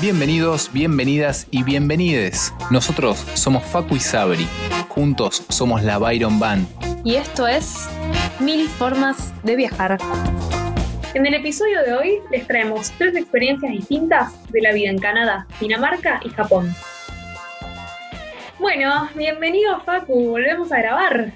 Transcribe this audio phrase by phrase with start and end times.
[0.00, 2.54] Bienvenidos, bienvenidas y bienvenides.
[2.70, 4.46] Nosotros somos Facu y Sabri.
[4.88, 6.68] Juntos somos la Byron Band.
[7.04, 7.88] Y esto es
[8.38, 9.98] Mil Formas de Viajar.
[11.14, 15.48] En el episodio de hoy les traemos tres experiencias distintas de la vida en Canadá,
[15.58, 16.72] Dinamarca y Japón.
[18.60, 21.32] Bueno, bienvenido Facu, volvemos a grabar.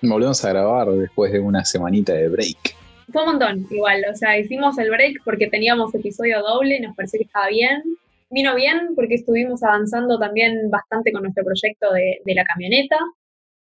[0.00, 2.81] Volvemos a grabar después de una semanita de break.
[3.12, 4.04] Fue un montón, igual.
[4.10, 7.82] O sea, hicimos el break porque teníamos episodio doble, nos pareció que estaba bien.
[8.30, 12.96] Vino bien porque estuvimos avanzando también bastante con nuestro proyecto de, la camioneta.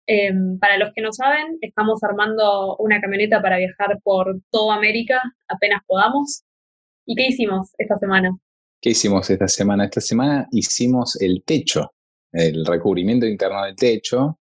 [0.07, 5.21] Em, para los que no saben, estamos armando una camioneta para viajar por toda América
[5.47, 6.43] apenas podamos.
[7.05, 8.35] ¿Y qué hicimos esta semana?
[8.81, 9.85] ¿Qué hicimos esta semana?
[9.85, 11.93] Esta semana hicimos el techo,
[12.31, 14.39] el recubrimiento interno del techo,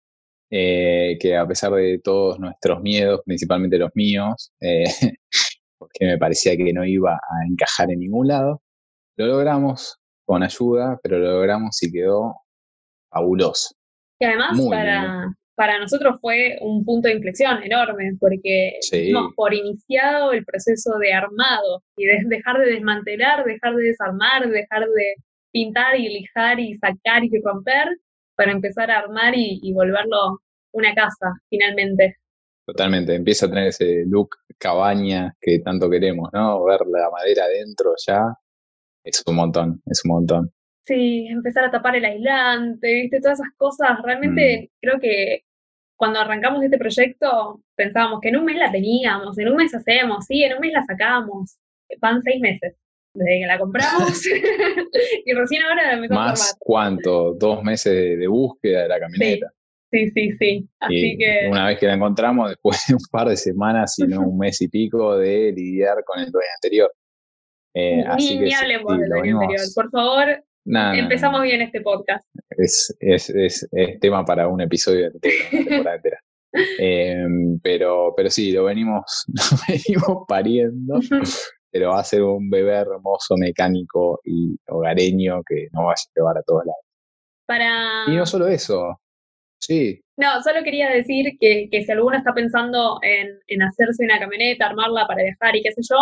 [0.54, 4.84] eh, que a pesar de todos nuestros miedos, principalmente los míos, eh,
[5.78, 8.60] porque me parecía que no iba a encajar en ningún lado,
[9.16, 12.36] lo logramos con ayuda, pero lo logramos y quedó
[13.10, 13.74] fabuloso.
[14.20, 20.32] Y además para, para nosotros fue un punto de inflexión enorme, porque hemos por iniciado
[20.32, 25.14] el proceso de armado y de dejar de desmantelar, dejar de desarmar, dejar de
[25.50, 27.88] pintar y lijar y sacar y romper
[28.42, 30.40] para empezar a armar y, volverlo
[30.72, 32.16] una casa, finalmente.
[32.66, 36.64] Totalmente, empieza a tener ese look cabaña que tanto queremos, ¿no?
[36.64, 38.34] Ver la madera adentro ya
[39.04, 40.50] es un montón, es un montón.
[40.84, 44.02] Sí, empezar a tapar el aislante, viste, todas esas cosas.
[44.02, 44.76] Realmente mm.
[44.80, 45.42] creo que
[45.94, 50.24] cuando arrancamos este proyecto pensábamos que en un mes la teníamos, en un mes hacemos,
[50.26, 51.58] sí, en un mes la sacamos.
[52.00, 52.74] Van seis meses
[53.14, 54.26] desde que la compramos
[55.24, 57.34] y recién ahora la empezamos ¿Más cuánto?
[57.34, 59.52] ¿Dos meses de, búsqueda de la camioneta?
[59.90, 60.68] Sí, sí, sí.
[60.80, 61.48] Así que...
[61.50, 64.60] Una vez que la encontramos, después de un par de semanas, si no un mes
[64.62, 66.90] y pico, de lidiar con el dueño anterior.
[67.74, 69.66] Eh, ni, así que hablemos del dueño anterior.
[69.74, 72.26] Por favor, empezamos bien este podcast.
[72.56, 73.68] Es, es, es,
[74.00, 76.20] tema para un episodio entero, una temporada entera.
[76.78, 81.00] Em, pero, pero sí, lo venimos, lo venimos pariendo
[81.72, 86.38] pero va a ser un bebé hermoso, mecánico y hogareño que nos va a llevar
[86.38, 86.84] a todos lados.
[87.46, 88.04] Para...
[88.06, 89.00] Y no solo eso,
[89.58, 89.98] sí.
[90.18, 95.22] No, solo quería decir que, si alguno está pensando en, hacerse una camioneta, armarla para
[95.22, 95.96] viajar y qué sé yo,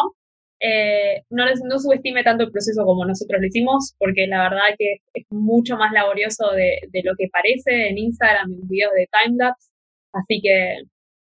[0.58, 4.96] eh, no, no subestime tanto el proceso como nosotros lo hicimos, porque la verdad que
[5.14, 9.70] es mucho más laborioso de, lo que parece en Instagram, en videos de timelapse.
[10.12, 10.82] Así que,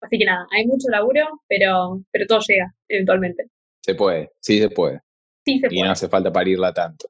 [0.01, 3.49] así que nada, hay mucho laburo, pero, pero todo llega eventualmente.
[3.81, 5.01] Se puede, sí se puede.
[5.45, 5.79] Sí se puede.
[5.79, 7.07] Y no hace falta parirla tanto.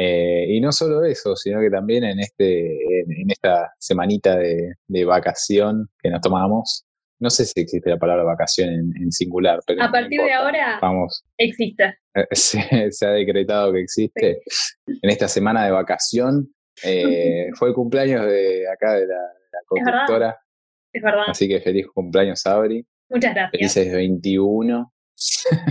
[0.00, 5.88] Eh, y no solo eso, sino que también en, este, en, esta semanita de, vacación
[6.00, 6.86] que nos tomamos,
[7.18, 9.82] no sé si existe la palabra vacación en, singular, pero...
[9.82, 11.98] A partir de ahora Vamos, existe.
[12.14, 14.40] Eh, se, ha decretado que existe.
[14.86, 16.48] En esta semana de vacación
[16.84, 19.18] eh, fue el cumpleaños de acá de la,
[19.66, 20.38] constructora.
[20.92, 21.24] Es verdad.
[21.26, 22.86] Así que feliz cumpleaños, Sabri.
[23.10, 23.50] Muchas gracias.
[23.50, 24.92] Felices 21.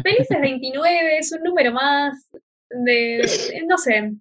[0.03, 2.29] Felices 29 es un número más
[2.69, 3.21] de,
[3.67, 4.11] no sé,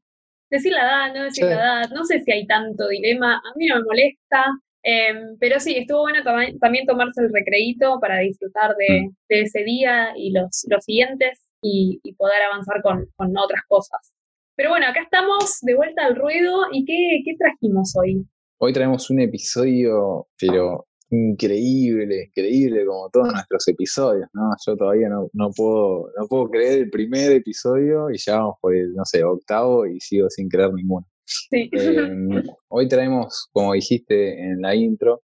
[0.51, 3.67] decir la edad, no decir la edad, no sé si hay tanto dilema, a mí
[3.67, 4.47] no me molesta,
[4.83, 9.15] em, pero sí, estuvo bueno también tomarse el recreíto para disfrutar de, mm.
[9.29, 14.13] ese día y los, los siguientes y, poder avanzar con, con, otras cosas.
[14.57, 18.25] Pero bueno, acá estamos de vuelta al ruido y ¿qué, qué trajimos hoy?
[18.59, 24.51] Hoy traemos un episodio, pero increíble, increíble como todos nuestros episodios, ¿no?
[24.67, 28.75] Yo todavía no, no, puedo, no puedo creer el primer episodio y ya vamos por
[28.75, 31.07] el, no sé, octavo y sigo sin creer ninguno.
[31.25, 31.69] Sí.
[31.73, 32.29] Em,
[32.69, 35.23] hoy traemos, como dijiste en la intro,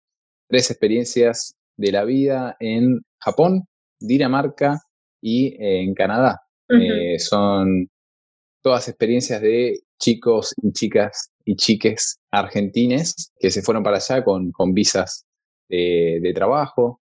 [0.49, 3.65] tres experiencias de la vida en Japón,
[4.01, 4.81] Dinamarca
[5.21, 6.41] y en Canadá.
[6.69, 7.89] Eh, son
[8.63, 14.53] todas experiencias de chicos y chicas y chiques argentines que se fueron para allá con,
[14.53, 15.27] con visas
[15.71, 17.01] de, trabajo.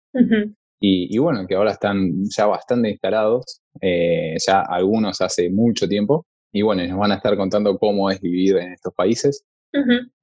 [0.80, 6.62] y, bueno, que ahora están ya bastante instalados, eh, ya algunos hace mucho tiempo, y
[6.62, 9.44] bueno, nos van a estar contando cómo es vivir en estos países.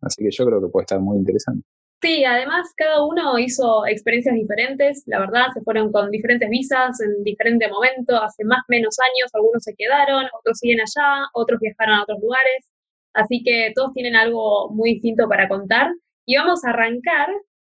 [0.00, 1.64] Así que yo creo que puede estar muy interesante.
[2.00, 7.22] Sí, además cada uno hizo experiencias diferentes, la verdad, se fueron con diferentes visas en
[7.24, 11.96] diferente momento, hace más o menos años, algunos se quedaron, otros siguen allá, otros viajaron
[11.96, 12.72] a otros lugares,
[13.12, 15.92] así que todos tienen algo muy distinto para contar.
[16.24, 17.28] Y vamos a arrancar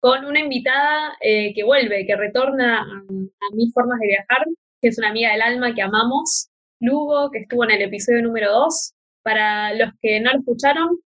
[0.03, 4.45] con una invitada eh, que vuelve, que retorna a, mis formas de viajar,
[4.81, 6.49] que es una amiga del alma que amamos,
[6.81, 8.95] Lugo, que estuvo en el episodio número 2.
[9.23, 10.99] Para los que no lo escucharon,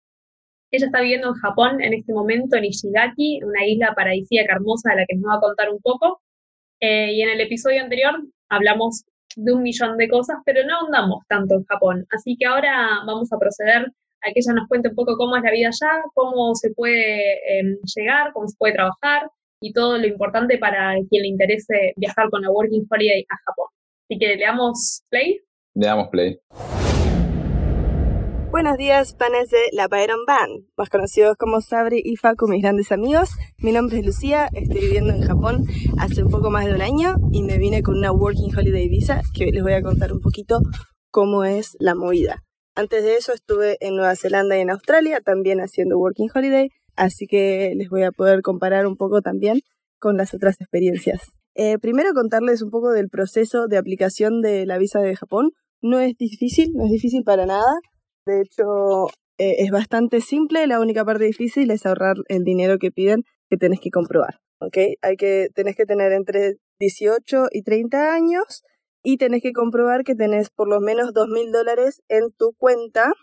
[0.71, 4.95] ella está viviendo en Japón en este momento, en Ishigaki, una isla paradisíaca hermosa de
[4.95, 6.19] la que nos va a contar un poco.
[6.79, 8.15] Eh, y en el episodio anterior
[8.49, 9.03] hablamos
[9.35, 12.07] de un millón de cosas, pero no ahondamos tanto en Japón.
[12.09, 13.91] Así que ahora vamos a proceder
[14.23, 17.59] a que ella nos cuente un poco cómo es la vida allá, cómo se puede
[17.59, 19.29] em, llegar, cómo se puede trabajar
[19.61, 23.67] y todo lo importante para quien le interese viajar con la Working Holiday a Japón.
[24.09, 25.39] Así que le damos play.
[25.75, 26.39] Le damos play.
[28.49, 32.91] Buenos días, panes de La Paeron Band, más conocidos como Sabri y Facu, mis grandes
[32.91, 33.31] amigos.
[33.57, 35.65] Mi nombre es Lucía, estoy viviendo en Japón
[35.99, 39.21] hace un poco más de un año y me vine con una Working Holiday Visa
[39.35, 40.61] que hoy les voy a contar un poquito
[41.11, 42.46] cómo es la movida.
[42.77, 47.27] Antes de eso estuve en Nueva Zelanda y en Australia también haciendo Working Holiday, así
[47.27, 49.59] que les voy a poder comparar un poco también
[49.99, 51.19] con las otras experiencias.
[51.55, 55.49] Eh, primero contarles un poco del proceso de aplicación de la visa de Japón.
[55.81, 57.79] No es difícil, no es difícil para nada
[58.27, 59.07] de hecho,
[59.37, 63.57] eh, es bastante simple, la única parte difícil es ahorrar el dinero que piden que
[63.57, 64.41] tenés que comprobar.
[64.59, 64.77] ¿ok?
[65.01, 68.63] Hay que, tenés que tener entre 18 y 30 años
[69.09, 73.13] y tenés que comprobar que tenés por lo menos 2.000 dólares en tu cuenta,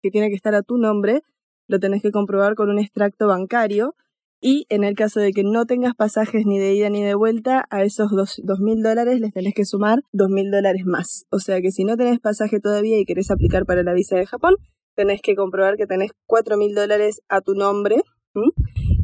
[0.00, 1.20] que tiene que estar a tu nombre,
[1.66, 3.94] lo tenés que comprobar con un extracto bancario
[4.40, 7.66] y en el caso de que no tengas pasajes ni de ida ni de vuelta,
[7.68, 11.26] a esos dos mil dólares les tenés que sumar dos mil dólares más.
[11.28, 14.24] O sea que si no tenés pasaje todavía y querés aplicar para la visa de
[14.24, 14.54] Japón,
[14.94, 17.96] tenés que comprobar que tenés cuatro mil dólares a tu nombre.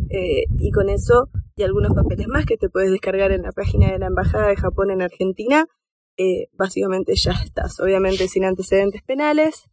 [0.09, 3.93] Eh, y con eso y algunos papeles más que te puedes descargar en la página
[3.93, 5.67] de la Embajada de Japón en Argentina,
[6.17, 7.81] eh, básicamente ya estás.
[7.81, 9.65] Obviamente sin antecedentes penales.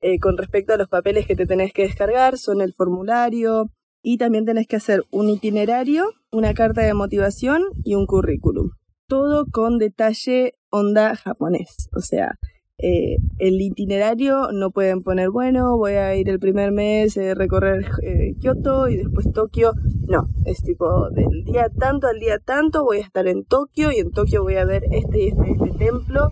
[0.00, 3.70] Eh, con respecto a los papeles que te tenés que descargar, son el formulario,
[4.02, 8.70] y también tenés que hacer un itinerario, una carta de motivación y un currículum.
[9.06, 11.88] Todo con detalle onda japonés.
[11.94, 12.38] O sea,
[12.82, 17.86] eh, el itinerario no pueden poner, bueno, voy a ir el primer mes a recorrer
[18.02, 19.72] eh, Kioto y después Tokio.
[20.08, 23.96] No, es tipo del día tanto al día tanto voy a estar en Tokio y
[23.96, 26.30] en Tokio voy a ver este y este, este templo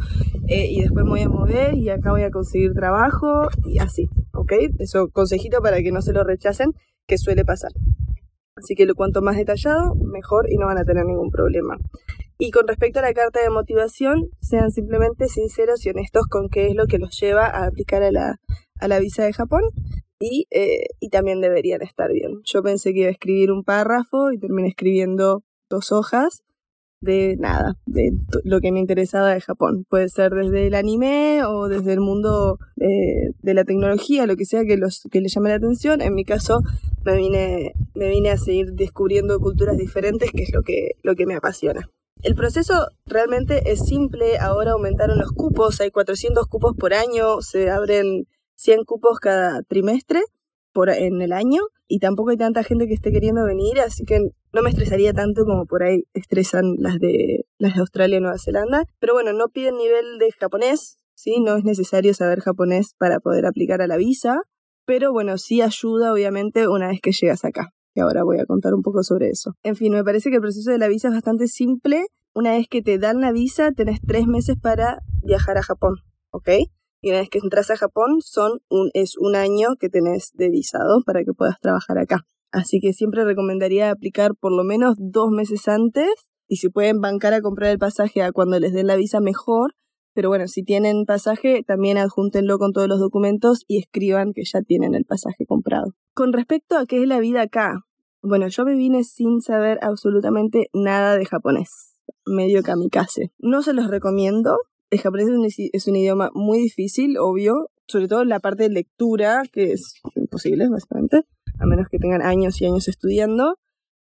[0.49, 4.09] eh, y después me voy a mover y acá voy a conseguir trabajo y así,
[4.33, 4.53] ¿ok?
[4.79, 6.73] Eso consejito para que no se lo rechacen
[7.07, 7.73] que suele pasar.
[8.57, 11.79] Así que lo cuanto más detallado, mejor y no van a tener ningún problema.
[12.39, 16.69] Y con respecto a la carta de motivación, sean simplemente sinceros y honestos con qué
[16.69, 18.37] es lo que los lleva a aplicar a la,
[18.79, 19.63] a la visa de Japón
[20.21, 22.41] y, eh, y también deberían estar bien.
[22.45, 26.43] Yo pensé que iba a escribir un párrafo y terminé escribiendo dos hojas
[27.01, 28.11] de nada, de
[28.45, 29.85] lo que me interesaba de Japón.
[29.89, 34.45] Puede ser desde el anime o desde el mundo de, de la tecnología, lo que
[34.45, 36.01] sea que, los, que le llame la atención.
[36.03, 36.61] En mi caso,
[37.05, 41.27] me vine, me vine a seguir descubriendo culturas diferentes, que es lo que, lo que
[41.27, 41.89] me apasiona.
[42.23, 47.71] El proceso realmente es simple, ahora aumentaron los cupos, hay 400 cupos por año, se
[47.71, 48.27] abren
[48.57, 50.23] 100 cupos cada trimestre
[50.73, 54.31] por, en el año y tampoco hay tanta gente que esté queriendo venir, así que
[54.53, 58.39] no me estresaría tanto como por ahí estresan las de, las de Australia y Nueva
[58.39, 58.85] Zelanda.
[58.99, 61.41] Pero bueno, no piden nivel de japonés, ¿sí?
[61.41, 64.41] No es necesario saber japonés para poder aplicar a la visa,
[64.85, 67.73] pero bueno, sí ayuda obviamente una vez que llegas acá.
[68.01, 69.55] Ahora voy a contar un poco sobre eso.
[69.63, 72.07] En fin, me parece que el proceso de la visa es bastante simple.
[72.35, 75.97] Una vez que te dan la visa, tenés tres meses para viajar a Japón,
[76.31, 76.51] ¿ok?
[77.01, 80.51] Y una vez que entras a Japón, son un, es un año que tenés de
[80.51, 82.25] visado para que puedas trabajar acá.
[82.51, 86.09] Así que siempre recomendaría aplicar por lo menos dos meses antes
[86.49, 89.75] y si pueden bancar a comprar el pasaje a cuando les den la visa mejor,
[90.15, 94.63] pero bueno, si tienen pasaje, también adjúntenlo con todos los documentos y escriban que ya
[94.63, 95.93] tienen el pasaje comprado.
[96.15, 97.85] Con respecto a qué es la vida acá,
[98.23, 101.95] bueno, yo me vine sin saber absolutamente nada de japonés,
[102.27, 103.33] medio kamikaze.
[103.39, 104.59] No se los recomiendo.
[104.91, 105.29] El japonés
[105.73, 110.69] es un, idioma muy difícil, obvio, sobre todo la parte de lectura, que es imposible,
[110.69, 111.25] básicamente,
[111.59, 113.57] a menos que tengan años y años estudiando.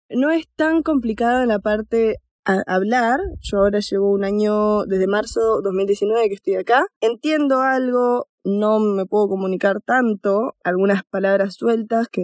[0.10, 3.20] No es tan complicado en la parte hablar.
[3.42, 6.86] Yo ahora llevo un año desde marzo 2019 que estoy acá.
[7.02, 12.22] Entiendo algo, no me puedo comunicar tanto, algunas palabras sueltas que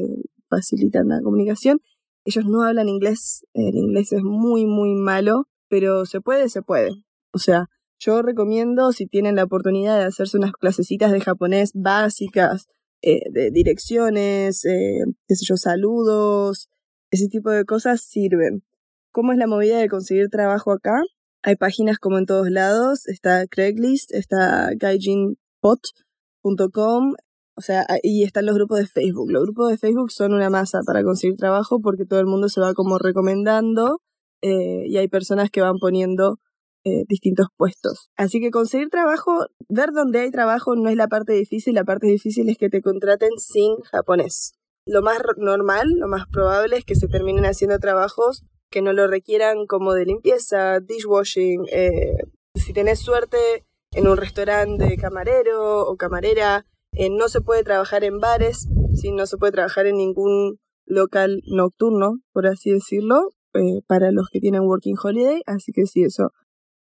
[0.51, 1.81] facilitan la comunicación.
[2.25, 6.91] Ellos no hablan inglés, el inglés es muy, muy malo, pero se puede, se puede.
[7.33, 7.65] O sea,
[7.97, 12.67] yo recomiendo si tienen la oportunidad de hacerse unas clasecitas de japonés básicas,
[13.01, 16.69] eh, de direcciones, eh, qué sé yo, saludos,
[17.09, 18.63] ese tipo de cosas sirven.
[19.11, 21.01] ¿Cómo es la movida de conseguir trabajo acá?
[21.43, 27.13] Hay páginas como en todos lados, está Craigslist, está gaijinpot.com,
[27.55, 29.31] o sea, y están los grupos de Facebook.
[29.31, 32.61] Los grupos de Facebook son una masa para conseguir trabajo porque todo el mundo se
[32.61, 33.99] va como recomendando
[34.41, 36.39] eh, y hay personas que van poniendo
[36.83, 38.09] eh, distintos puestos.
[38.17, 42.07] Así que conseguir trabajo, ver dónde hay trabajo no es la parte difícil, la parte
[42.07, 44.53] difícil es que te contraten sin japonés.
[44.87, 49.05] Lo más normal, lo más probable es que se terminen haciendo trabajos que no lo
[49.05, 52.23] requieran como de limpieza, dishwashing, eh,
[52.55, 58.03] Si tenés suerte en un restaurante de camarero o camarera, eh, no se puede trabajar
[58.03, 59.11] en bares, ¿sí?
[59.11, 64.39] no se puede trabajar en ningún local nocturno, por así decirlo, eh, para los que
[64.39, 66.31] tienen Working Holiday, así que sí, eso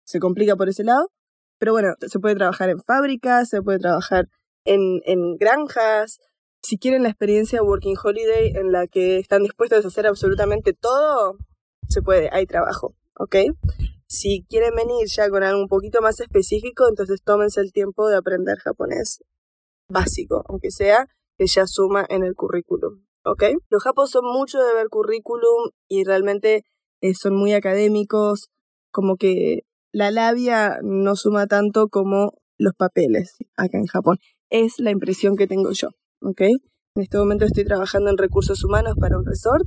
[0.03, 1.09] se complica por ese lado.
[1.59, 4.27] Pero bueno, se puede trabajar en fábricas, se puede trabajar
[4.65, 6.19] en, en granjas.
[6.61, 11.37] Si quieren la experiencia Working Holiday en la que están dispuestos a hacer absolutamente todo,
[11.87, 13.35] se puede, hay trabajo, ¿ok?
[14.07, 18.17] Si quieren venir ya con algo un poquito más específico, entonces tómense el tiempo de
[18.17, 19.21] aprender japonés
[19.91, 21.07] básico, aunque sea
[21.37, 23.03] que ya suma en el currículum.
[23.23, 23.43] ¿Ok?
[23.69, 26.63] Los japos son mucho de ver currículum y realmente
[27.01, 28.49] eh, son muy académicos,
[28.91, 34.17] como que la labia no suma tanto como los papeles acá en Japón.
[34.49, 35.89] Es la impresión que tengo yo.
[36.21, 36.41] ¿Ok?
[36.41, 39.65] En este momento estoy trabajando en recursos humanos para un resort.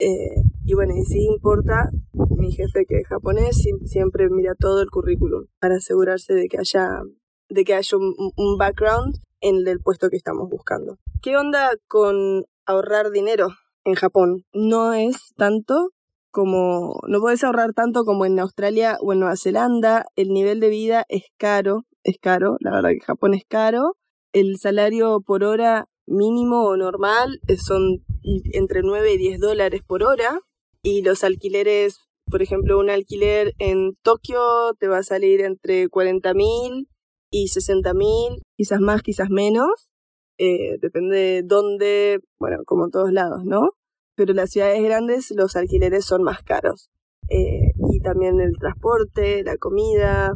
[0.00, 1.90] Eh, y bueno, y sí importa,
[2.36, 7.02] mi jefe que es japonés siempre mira todo el currículum para asegurarse de que haya,
[7.48, 10.96] de que haya un background en el puesto que estamos buscando.
[11.22, 13.48] ¿Qué onda con ahorrar dinero
[13.84, 14.44] en Japón?
[14.52, 15.90] No es tanto
[16.30, 20.06] como, no puedes ahorrar tanto como en Australia o en Nueva Zelanda.
[20.16, 23.96] El nivel de vida es caro, es caro, la verdad que Japón es caro.
[24.32, 28.04] El salario por hora mínimo o normal son
[28.52, 30.40] entre 9 y 10 dólares por hora.
[30.82, 31.98] Y los alquileres,
[32.30, 36.88] por ejemplo, un alquiler en Tokio te va a salir entre 40 mil
[37.30, 39.90] y 60 mil, quizás más, quizás menos,
[40.38, 43.70] eh, depende de dónde, bueno, como en todos lados, ¿no?
[44.14, 46.90] Pero en las ciudades grandes los alquileres son más caros.
[47.28, 50.34] Eh, y también el transporte, la comida,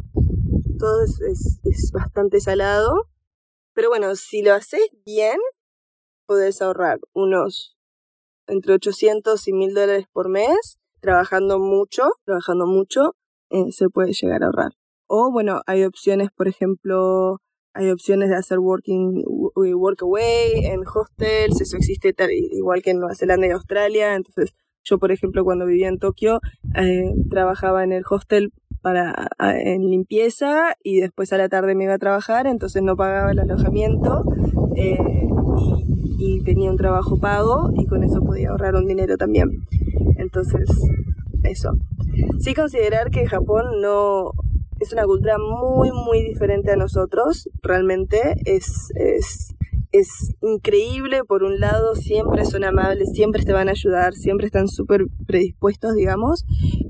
[0.77, 3.07] todo es, es, bastante salado.
[3.73, 5.37] Pero bueno, si lo haces bien,
[6.27, 7.77] puedes ahorrar unos
[8.47, 13.15] entre 800 y 1000 dólares por mes, trabajando mucho, trabajando mucho,
[13.49, 14.73] eh, se puede llegar a ahorrar.
[15.15, 17.37] O bueno, hay opciones, por ejemplo,
[17.75, 22.15] hay opciones de hacer working work away en hostels, eso existe
[22.51, 24.15] igual que en Nueva Zelanda y Australia.
[24.15, 26.39] Entonces, yo, por ejemplo, cuando vivía en Tokio,
[26.75, 31.93] eh, trabajaba en el hostel para en limpieza y después a la tarde me iba
[31.93, 34.23] a trabajar, entonces no pagaba el alojamiento
[34.75, 35.27] eh,
[36.17, 39.51] y, y tenía un trabajo pago y con eso podía ahorrar un dinero también.
[40.17, 40.67] Entonces,
[41.43, 41.69] eso.
[42.39, 44.31] Sí considerar que Japón no,
[44.83, 49.55] es una cultura muy, muy diferente a nosotros, realmente es, es,
[49.91, 54.67] es increíble, por un lado, siempre son amables, siempre te van a ayudar, siempre están
[54.67, 56.45] súper predispuestos, digamos,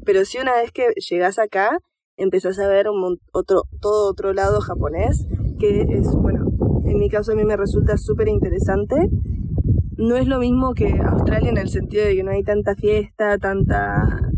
[0.05, 1.77] pero si una vez que llegas acá,
[2.17, 5.25] empezás a ver un otro, todo otro lado japonés,
[5.59, 6.45] que es, bueno,
[6.85, 8.95] en mi caso a mí me resulta súper interesante.
[9.97, 13.38] No es lo mismo que Australia en el sentido de que no hay tanta fiesta,
[13.38, 14.31] tanta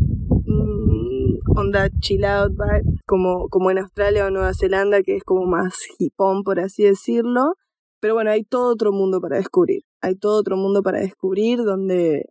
[1.56, 2.52] onda chill out
[3.06, 7.54] como, como en Australia o Nueva Zelanda, que es como más hipón, por así decirlo.
[8.00, 9.82] Pero bueno, hay todo otro mundo para descubrir.
[10.02, 12.26] Hay todo otro mundo para descubrir donde,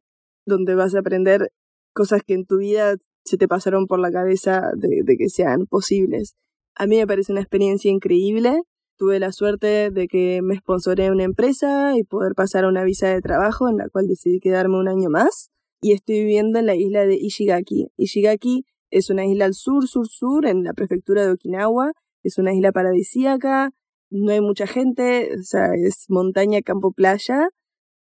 [0.46, 1.52] donde vas a aprender
[1.94, 5.66] cosas que en tu vida se te pasaron por la cabeza de, de que sean
[5.66, 6.36] posibles.
[6.76, 8.62] A mí me parece una experiencia increíble.
[8.98, 13.10] Tuve la suerte de que me sponsoré una empresa y poder pasar a una visa
[13.10, 15.50] de trabajo en la cual decidí quedarme un año más.
[15.82, 17.88] Y estoy viviendo en la isla de Ishigaki.
[17.98, 18.66] Ishigaki
[18.96, 21.92] es una isla al sur, sur, sur, en la prefectura de Okinawa.
[22.24, 23.72] Es una isla paradisíaca,
[24.10, 27.50] no hay mucha gente, o sea, es montaña, campo, playa.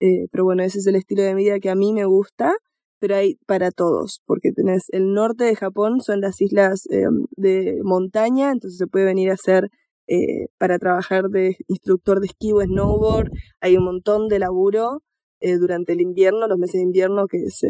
[0.01, 2.53] Eh, pero bueno, ese es el estilo de vida que a mí me gusta,
[2.99, 7.05] pero hay para todos, porque tenés el norte de Japón, son las islas eh,
[7.37, 9.69] de montaña, entonces se puede venir a hacer
[10.07, 13.31] eh, para trabajar de instructor de esquí o snowboard,
[13.61, 15.03] hay un montón de laburo
[15.39, 17.61] eh, durante el invierno, los meses de invierno, que es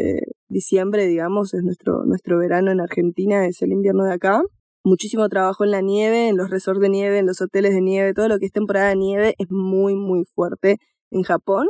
[0.52, 4.42] diciembre, digamos, es nuestro, nuestro verano en Argentina, es el invierno de acá.
[4.84, 8.14] Muchísimo trabajo en la nieve, en los resorts de nieve, en los hoteles de nieve,
[8.14, 10.78] todo lo que es temporada de nieve es muy, muy fuerte
[11.12, 11.68] en Japón.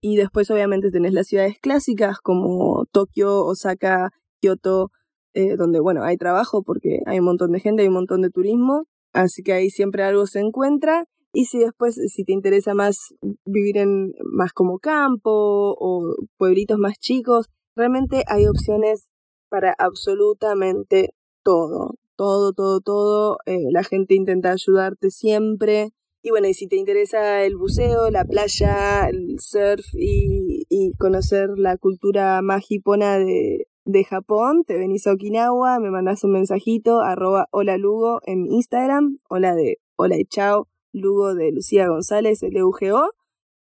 [0.00, 4.90] Y después obviamente tenés las ciudades clásicas como Tokio, Osaka, Kyoto,
[5.34, 8.30] eh, donde bueno, hay trabajo porque hay un montón de gente, hay un montón de
[8.30, 11.04] turismo, así que ahí siempre algo se encuentra.
[11.32, 12.96] Y si después, si te interesa más
[13.44, 19.10] vivir en más como campo o pueblitos más chicos, realmente hay opciones
[19.48, 21.14] para absolutamente
[21.44, 21.94] todo.
[22.16, 23.38] Todo, todo, todo.
[23.44, 25.92] Eh, la gente intenta ayudarte siempre.
[26.22, 30.64] Y bueno, y si te interesa el buceo, la playa, el surf y,
[30.98, 37.00] conocer la cultura más de, de Japón, te venís a Okinawa, me mandas un mensajito,
[37.00, 42.60] arroba hola Lugo en Instagram, hola de hola y chao Lugo de Lucía González, el
[42.60, 43.10] UGO,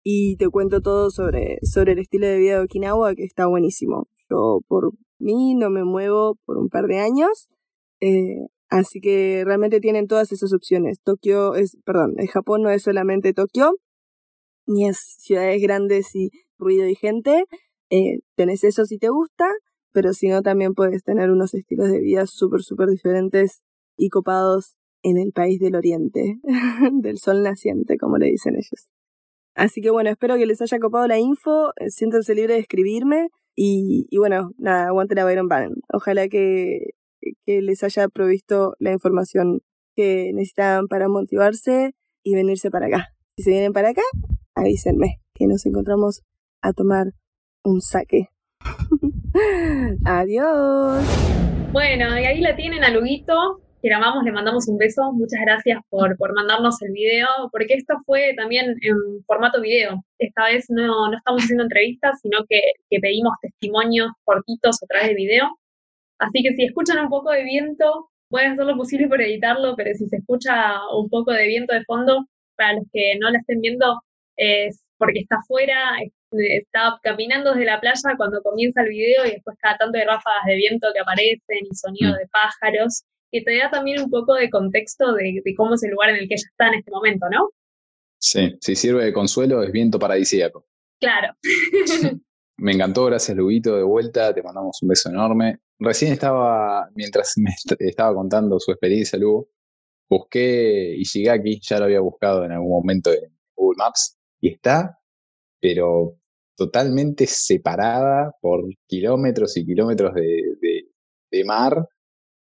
[0.04, 4.08] y te cuento todo sobre, sobre el estilo de vida de Okinawa, que está buenísimo.
[4.30, 7.50] Yo por mí no me muevo por un par de años,
[8.00, 11.02] eh, Así que realmente tienen todas esas opciones.
[11.04, 13.76] Tokio es, perdón, el Japón no es solamente Tokio,
[14.66, 17.44] ni es ciudades grandes y ruido y gente.
[17.90, 19.50] Eh, tenés eso si te gusta,
[19.92, 23.62] pero si no también puedes tener unos estilos de vida súper, súper diferentes
[23.98, 26.40] y copados en el país del oriente,
[26.94, 28.88] del sol naciente, como le dicen ellos.
[29.56, 33.30] Así que bueno, espero que les haya copado la info, eh, siéntanse libres de escribirme
[33.56, 35.76] y, bueno, nada, aguante la Byron Bannon.
[35.92, 36.94] Ojalá que,
[37.46, 39.62] que les haya provisto la información
[39.96, 41.92] que necesitan para motivarse
[42.24, 43.10] y venirse para acá.
[43.38, 44.02] Si se vienen para acá,
[44.56, 46.22] avísenme que nos encontramos
[46.62, 47.14] a tomar
[47.64, 48.30] un saque.
[50.06, 51.06] Adiós.
[51.72, 55.12] Bueno, y ahí la tienen a Luguito, que la amamos, le mandamos un beso.
[55.14, 60.04] Muchas gracias por, por mandarnos el video, porque esto fue también en formato video.
[60.20, 65.10] Esta vez no, no estamos haciendo entrevistas, sino que, que pedimos testimonios cortitos a través
[65.10, 65.50] de video.
[66.20, 69.76] Así que si escuchan un poco de viento, voy a hacer lo posible por editarlo,
[69.76, 73.40] pero si se escucha un poco de viento de fondo, para los que no la
[73.40, 74.02] estén viendo,
[74.38, 75.98] es porque está afuera,
[76.32, 80.46] está caminando desde la playa cuando comienza el video y después cada tanto de ráfagas
[80.46, 82.18] de viento que aparecen y sonido mm.
[82.18, 86.10] de pájaros, que te da también un poco de contexto de, cómo es el lugar
[86.10, 87.50] en el que ella está en este momento, ¿no?
[88.20, 90.66] Sí, si sirve de consuelo es viento paradisíaco.
[91.00, 91.34] Claro.
[92.58, 95.60] me encantó, gracias Luguito de vuelta, te mandamos un beso enorme.
[95.80, 99.50] Recién estaba, mientras me estaba contando su experiencia, Lugo,
[100.08, 105.00] busqué Ishigaki, ya lo había buscado en algún momento en Google Maps, y está,
[105.60, 106.18] pero
[106.56, 111.88] totalmente separada por kilómetros y kilómetros de, mar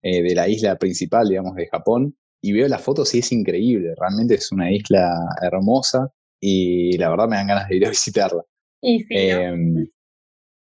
[0.07, 2.15] eh, de la isla principal, digamos, de Japón.
[2.39, 7.27] Y veo las fotos y es increíble, realmente es una isla hermosa y la verdad
[7.27, 8.43] me dan ganas de ir a visitarla.
[8.83, 9.87] sí, em,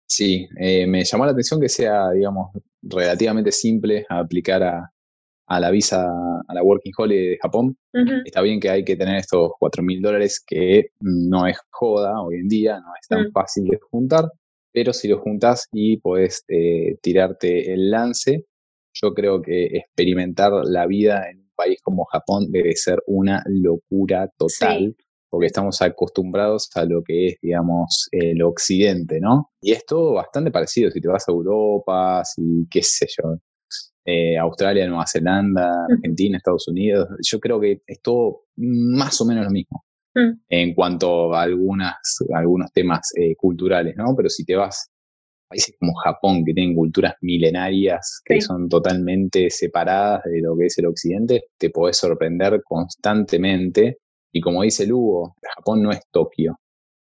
[0.07, 4.89] sí eh, me llamó la atención que sea, digamos, relativamente simple a aplicar a,
[5.47, 6.07] a la visa,
[6.47, 7.77] a la Working Holiday de Japón.
[8.23, 12.37] Está bien que hay que tener estos 4 mil dólares que no es joda hoy
[12.37, 13.31] en día, no es tan mm.
[13.33, 14.31] fácil de juntar,
[14.71, 18.45] pero si lo juntas y puedes eh, tirarte el lance,
[19.01, 24.29] yo creo que experimentar la vida en un país como Japón debe ser una locura
[24.37, 24.95] total.
[25.29, 29.51] Porque estamos acostumbrados a lo que es, digamos, el occidente, ¿no?
[29.61, 30.89] Y es todo bastante parecido.
[30.89, 33.37] Si te vas a Europa, si qué sé yo,
[34.09, 37.09] eh, Australia, Nueva Zelanda, Argentina, Estados Unidos.
[37.21, 39.83] Yo creo que es todo más o menos lo mismo
[40.15, 40.31] mm.
[40.47, 41.95] en cuanto a algunas,
[42.33, 44.15] algunos temas eh, culturales, ¿no?
[44.15, 44.89] Pero si te vas
[45.47, 50.77] países como Japón, que tienen culturas milenarias que son totalmente separadas de lo que es
[50.77, 53.97] el occidente, te podés sorprender constantemente.
[54.31, 56.59] Y como dice Lugo, Japón no es Tokio.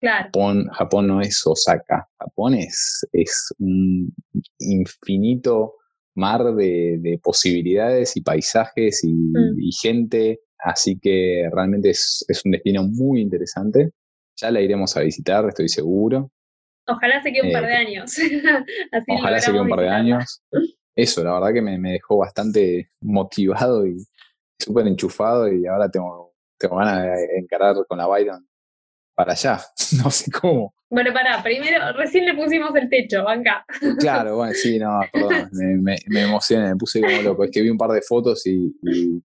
[0.02, 2.08] Japón, Japón no es Osaka.
[2.18, 4.12] Japón es, es un
[4.60, 5.76] infinito
[6.16, 9.60] mar de, posibilidades y paisajes mm.
[9.60, 13.92] y, gente, así que realmente es, un destino muy interesante.
[14.36, 16.32] Ya la iremos a visitar, estoy seguro.
[16.88, 18.18] Ojalá se quede un par de eh, años.
[19.08, 20.44] ojalá se quede un par de años.
[20.96, 23.98] Eso, la verdad que me, dejó bastante motivado y
[24.60, 28.48] súper enchufado y ahora tengo, tengo ganas de encarar con la Byron
[29.16, 29.60] para allá.
[30.04, 30.74] No sé cómo.
[30.90, 33.66] Bueno, pará, primero, recién le pusimos el techo, banca.
[34.00, 37.44] Claro, bueno, sí, no, perdón, me, me, emocioné, me puse como loco.
[37.44, 39.22] Es que vi un par de fotos y, y,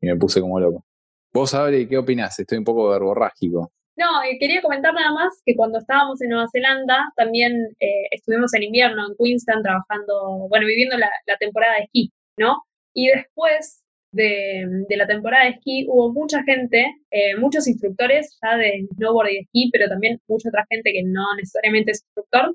[0.00, 0.84] me puse como loco.
[1.32, 2.38] Vos, Abri, ¿qué opinás?
[2.38, 3.72] Estoy un poco verborrágico.
[3.98, 8.54] No, eh, quería comentar nada más que cuando estábamos en Nueva Zelanda, también eh, estuvimos
[8.54, 12.62] en invierno en Queensland trabajando, bueno, viviendo la, temporada de esquí, ¿no?
[12.94, 13.82] Y después
[14.12, 19.38] de, la temporada de esquí hubo mucha gente, eh, muchos instructores ya de snowboard y
[19.38, 22.54] esquí, pero también mucha otra gente que no necesariamente es instructor,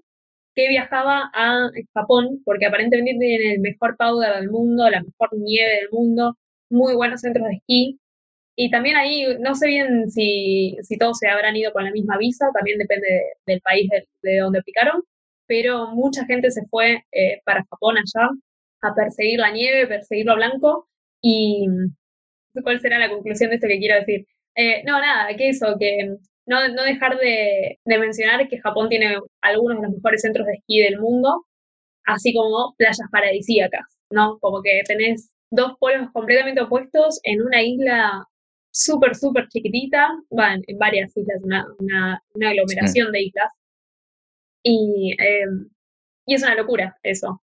[0.55, 5.73] que viajaba a Japón porque aparentemente tienen el mejor powder del mundo, la mejor nieve
[5.81, 6.37] del mundo,
[6.69, 7.99] muy buenos centros de esquí.
[8.55, 12.17] Y también ahí, no sé bien si, si todos se habrán ido con la misma
[12.17, 13.07] visa, también depende
[13.47, 13.89] del país
[14.21, 15.03] de, donde aplicaron,
[15.47, 18.29] pero mucha gente se fue eh, para Japón allá
[18.81, 20.87] a perseguir la nieve, perseguir lo blanco,
[21.21, 21.67] y
[22.63, 24.27] cuál será la conclusión de esto que quiero decir.
[24.55, 29.77] Eh, no, nada, que eso, que no, no dejar de, mencionar que Japón tiene algunos
[29.77, 31.45] de los mejores centros de esquí del mundo,
[32.05, 34.37] así como playas paradisíacas, ¿no?
[34.39, 38.27] Como que tenés dos polos completamente opuestos en una isla
[38.73, 43.51] súper, súper chiquitita, va, en, varias islas, una, una, aglomeración de islas.
[44.63, 45.45] Y, eh,
[46.25, 47.43] y es una locura eso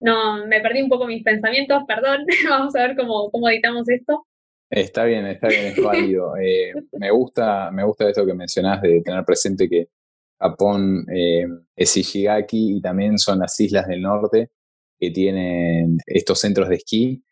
[0.00, 4.26] no, me perdí un poco mis pensamientos, perdón, vamos a ver cómo, cómo editamos esto.
[4.70, 6.36] Está bien, está bien, es válido.
[6.36, 9.88] Eh, me gusta, me gusta esto que mencionás de tener presente que
[10.38, 14.50] Japón eh, es Ishigaki y también son las islas del norte
[14.98, 17.22] que tienen estos centros de esquí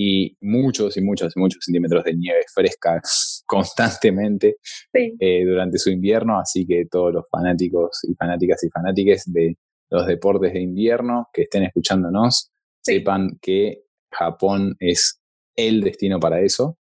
[0.00, 3.00] y muchos y muchos y muchos centímetros de nieve fresca
[3.46, 4.58] constantemente
[4.92, 9.56] eh, durante su invierno, así que todos los fanáticos y fanáticas y fanáticas de
[9.90, 15.20] los deportes de invierno que estén escuchándonos, sepan que Japón es
[15.56, 16.78] el destino para eso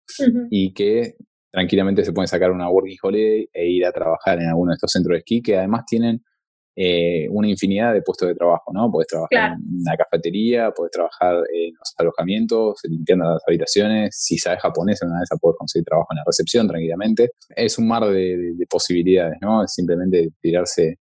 [0.51, 1.15] y que
[1.51, 4.91] tranquilamente se pueden sacar una working holiday e ir a trabajar en alguno de estos
[4.91, 6.21] centros de esquí que además tienen
[6.79, 8.91] eh, una infinidad de puestos de trabajo, ¿no?
[8.91, 14.15] Puedes trabajar en una cafetería, puedes trabajar en los alojamientos, limpiando las habitaciones.
[14.15, 17.31] Si sabes japonés, en una de esas puedes conseguir trabajo en la recepción tranquilamente.
[17.55, 19.63] Es un mar de, posibilidades, ¿no?
[19.63, 20.99] Es simplemente tirarse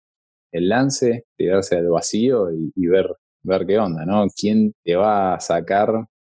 [0.52, 3.08] el lance, tirarse al vacío y, ver,
[3.42, 4.28] ver qué onda, ¿no?
[4.40, 5.90] ¿Quién te va a sacar,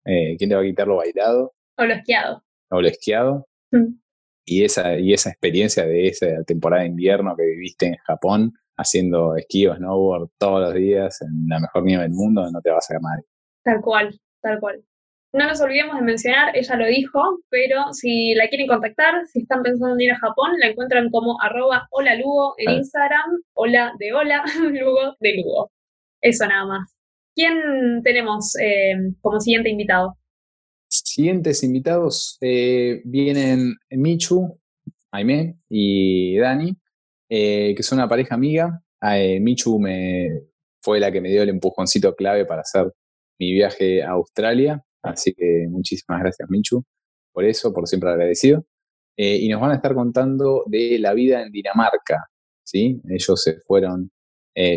[0.06, 1.52] eh, quién te va a quitar lo bailado?
[1.76, 2.42] O lo esquiado.
[2.70, 3.46] O lo esquiado.
[3.70, 3.98] Mm.
[4.46, 9.36] Y esa, y esa experiencia de esa temporada de invierno que viviste en Japón, haciendo
[9.36, 12.76] esquí o snowboard todos los días en la mejor nieve del mundo, no te va
[12.76, 13.24] a hacer nadie.
[13.62, 14.84] Tal cual, tal cual.
[15.32, 19.62] No nos olvidemos de mencionar, ella lo dijo, pero si la quieren contactar, si están
[19.62, 24.14] pensando en ir a Japón, la encuentran como arroba hola Lugo en Instagram, hola de
[24.14, 25.70] hola, Lugo de Lugo.
[26.22, 26.96] Eso nada más.
[27.34, 30.16] ¿Quién tenemos eh, como siguiente invitado?
[30.88, 34.58] Siguientes invitados eh, vienen Michu,
[35.10, 36.76] Aime y Dani.
[37.28, 38.82] Eh, que son una pareja amiga.
[39.02, 40.42] Eh, Michu me,
[40.82, 42.92] fue la que me dio el empujoncito clave para hacer
[43.38, 44.82] mi viaje a Australia.
[45.02, 46.84] Así que muchísimas gracias, Michu,
[47.32, 48.64] por eso, por siempre agradecido.
[49.16, 52.26] Eh, y nos van a estar contando de la vida en Dinamarca.
[52.64, 53.00] ¿sí?
[53.08, 54.10] Ellos se fueron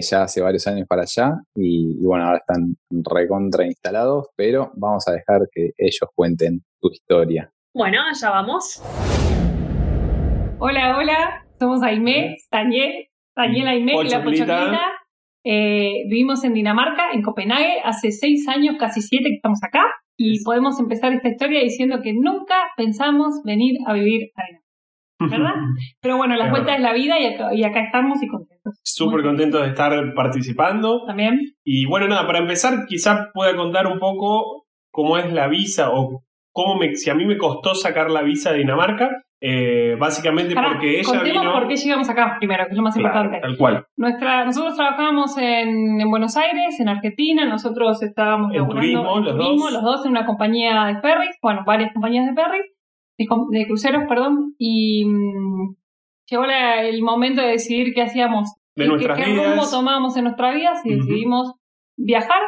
[0.01, 5.07] ya hace varios años para allá y, y, bueno, ahora están recontra instalados, pero vamos
[5.07, 7.49] a dejar que ellos cuenten su historia.
[7.73, 8.83] Bueno, allá vamos.
[10.59, 14.79] Hola, hola, somos Aime, Daniel, Daniel Aime y la Pochoclita.
[15.45, 19.85] Eh, vivimos en Dinamarca, en Copenhague, hace seis años, casi siete que estamos acá.
[20.17, 24.69] Y podemos empezar esta historia diciendo que nunca pensamos venir a vivir a Dinamarca.
[25.21, 25.53] ¿Verdad?
[26.01, 28.79] Pero bueno, la vuelta es la vida y acá, y acá estamos y contentos.
[28.83, 31.05] Súper contentos de estar participando.
[31.05, 31.39] También.
[31.63, 36.23] Y bueno, nada, para empezar, quizá pueda contar un poco cómo es la visa o
[36.51, 39.09] cómo me, si a mí me costó sacar la visa de Dinamarca.
[39.41, 41.53] Eh, básicamente porque ella vino...
[41.53, 43.39] por qué llegamos acá primero, que es lo más importante.
[43.39, 43.85] Tal cual.
[43.95, 49.71] Nuestra, nosotros trabajábamos en, en, Buenos Aires, en Argentina, nosotros estábamos en turismo, los, dos.
[49.71, 52.65] los dos en una compañía de ferries, bueno, varias compañías de ferries,
[53.17, 55.75] de, cruceros, perdón, y mm,
[56.29, 60.53] llegó el momento de decidir qué hacíamos, de nuestras qué, qué rumbo tomábamos en nuestra
[60.53, 61.53] vida, si decidimos
[61.97, 62.41] viajar.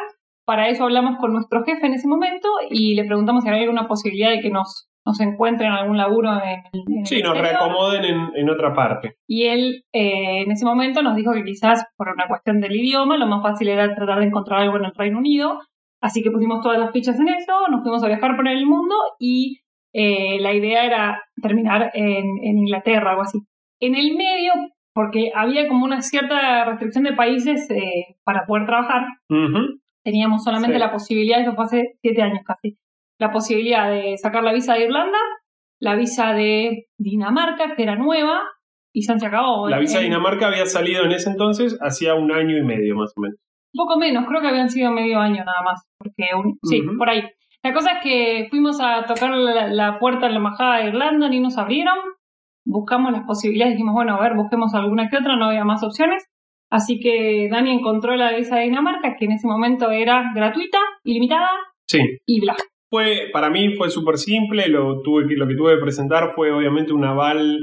[0.44, 3.86] Para eso hablamos con nuestro jefe en ese momento y le preguntamos si había alguna
[3.86, 9.16] posibilidad de que nos nos encuentren algún laburo en, Sí, nos reacomoden en, otra parte.
[9.26, 13.16] Y él eh, en ese momento nos dijo que quizás por una cuestión del idioma
[13.16, 15.60] lo más fácil era tratar de encontrar algo en el Reino Unido.
[16.00, 18.94] Así que pusimos todas las fichas en eso, nos fuimos a viajar por el mundo
[19.20, 19.60] y
[19.92, 22.24] eh, la idea era terminar en,
[22.58, 23.38] Inglaterra, algo así.
[23.80, 24.52] En el medio,
[24.94, 29.04] porque había como una cierta restricción de países eh, para poder trabajar,
[30.02, 32.78] teníamos solamente la posibilidad, eso fue hace siete años casi,
[33.22, 35.18] la posibilidad de sacar la visa de Irlanda,
[35.80, 38.42] la visa de Dinamarca, que era nueva,
[38.92, 39.68] y se acabó.
[39.68, 43.12] La visa de Dinamarca había salido en ese entonces hacía un año y medio más
[43.16, 43.38] o menos.
[43.74, 46.24] Un poco menos, creo que habían sido medio año nada más, porque
[46.64, 47.22] sí, por ahí.
[47.62, 51.38] La cosa es que fuimos a tocar la, puerta de la embajada de Irlanda, ni
[51.38, 51.96] nos abrieron,
[52.66, 56.24] buscamos las posibilidades, dijimos, bueno, a ver, busquemos alguna que otra, no había más opciones.
[56.70, 61.50] Así que Dani encontró la visa de Dinamarca, que en ese momento era gratuita, ilimitada
[61.86, 62.00] sí.
[62.26, 62.56] y bla.
[62.92, 66.92] Fue, para mí fue súper simple, lo, tuve, lo que tuve que presentar fue obviamente
[66.92, 67.58] un aval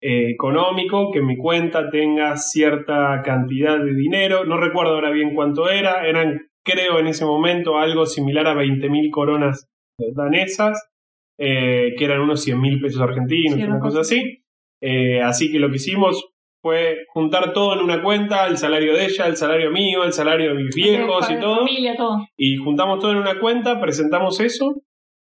[0.00, 5.70] eh, económico, que mi cuenta tenga cierta cantidad de dinero, no recuerdo ahora bien cuánto
[5.70, 9.68] era, eran creo en ese momento algo similar a 20.000 coronas
[10.16, 10.90] danesas,
[11.38, 14.42] eh, que eran unos 100.000 pesos argentinos, una cosa así.
[14.80, 16.31] Eh, así que lo que hicimos
[16.62, 20.50] fue juntar todo en una cuenta, el salario de ella, el salario mío, el salario
[20.50, 21.64] de mis viejos y todo.
[22.36, 24.76] Y juntamos todo en una cuenta, presentamos eso,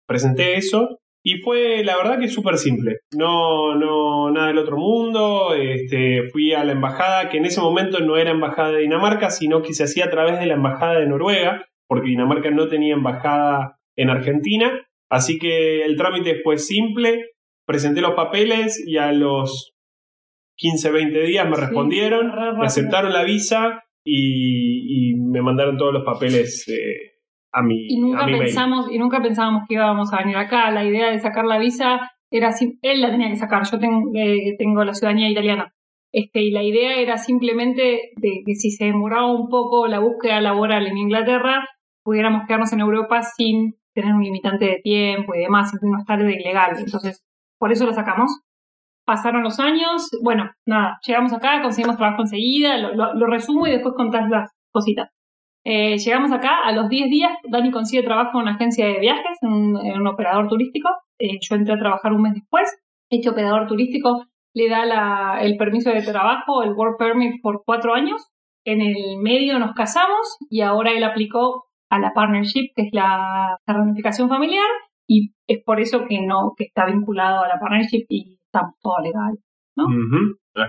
[0.08, 3.00] presenté eso, y fue la verdad que súper simple.
[3.13, 5.54] No, no, nada del otro mundo.
[5.54, 9.62] Este, fui a la embajada, que en ese momento no era embajada de Dinamarca, sino
[9.62, 13.78] que se hacía a través de la embajada de Noruega, porque Dinamarca no tenía embajada
[13.97, 14.71] en Argentina.
[15.10, 17.32] Así que el trámite fue simple.
[17.65, 19.73] Presenté los papeles y a los
[20.58, 26.67] 15, 20 días me respondieron, me aceptaron la visa y, me mandaron todos los papeles
[26.67, 27.20] eh,
[27.52, 30.72] a mi, y nunca pensamos Y nunca pensábamos que íbamos a venir acá.
[30.72, 34.10] La idea de sacar la visa era así, él la tenía que sacar, yo tengo,
[34.15, 35.74] eh, tengo la ciudadanía italiana.
[36.12, 40.41] Este, y la idea era simplemente de que si se demoraba un poco la búsqueda
[40.41, 41.67] laboral en Inglaterra,
[42.04, 46.34] pudiéramos quedarnos en Europa sin tener un limitante de tiempo y demás, no estar de
[46.34, 46.78] ilegal.
[46.78, 47.26] Entonces,
[47.60, 48.32] por eso lo sacamos.
[49.08, 54.30] Pasaron los años, bueno, nada, llegamos acá, conseguimos trabajo enseguida, lo, resumo y después contás
[54.30, 55.10] las cositas.
[55.63, 59.38] Eh, llegamos acá, a los 10 días, Dani consigue trabajo en una agencia de viajes,
[59.43, 60.89] en un, operador turístico.
[61.20, 62.70] Eh, yo entré a trabajar un mes después.
[63.10, 67.93] Este operador turístico le da la, el permiso de trabajo, el work permit, por cuatro
[67.93, 68.28] años.
[68.65, 73.58] En el medio nos casamos y ahora él aplicó a la partnership, que es la,
[73.65, 74.67] ramificación familiar,
[75.08, 79.38] y es por eso que no, que está vinculado a la partnership y todo legal.
[79.78, 79.86] ¿no?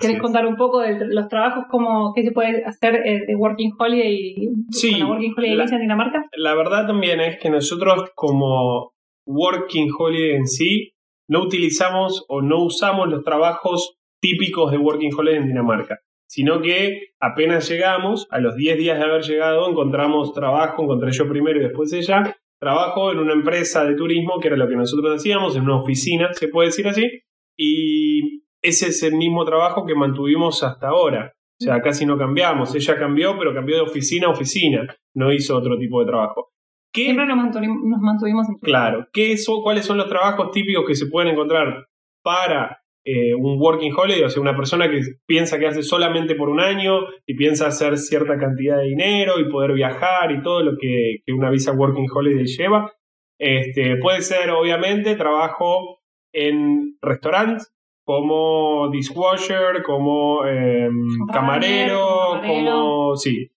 [0.01, 3.73] ¿Querés contar un poco de los trabajos, cómo, qué se puede hacer eh, de Working
[3.79, 6.27] Holiday, sí, Working Holiday la, en Dinamarca?
[6.37, 8.93] La verdad también es que nosotros como
[9.27, 10.93] Working Holiday en sí,
[11.29, 17.13] no utilizamos o no usamos los trabajos típicos de Working Holiday en Dinamarca, sino que
[17.19, 21.65] apenas llegamos, a los 10 días de haber llegado, encontramos trabajo, encontré yo primero y
[21.65, 25.63] después ella, trabajo en una empresa de turismo, que era lo que nosotros hacíamos, en
[25.63, 27.23] una oficina, se puede decir así,
[27.59, 31.35] y ese es el mismo trabajo que mantuvimos hasta ahora.
[31.61, 32.75] O sea, casi no cambiamos.
[32.75, 34.87] Ella cambió, pero cambió de oficina a oficina.
[35.15, 36.53] No hizo otro tipo de trabajo.
[36.95, 39.07] Siempre nos mantuvimos, en Claro.
[39.13, 41.87] ¿Qué ¿Cuáles son los trabajos típicos que se pueden encontrar
[42.23, 44.23] para eh, un working holiday?
[44.23, 47.99] O sea, una persona que piensa que hace solamente por un año y piensa hacer
[47.99, 52.47] cierta cantidad de dinero y poder viajar y todo lo que, una visa working holiday
[52.47, 52.93] lleva.
[53.39, 55.98] Este, puede ser, obviamente, trabajo
[56.33, 57.73] en restaurantes,
[58.05, 63.51] como dishwasher, como em, camarero, como, Sí.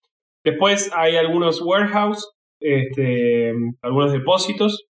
[0.44, 4.88] Después hay algunos warehouse, este, algunos depósitos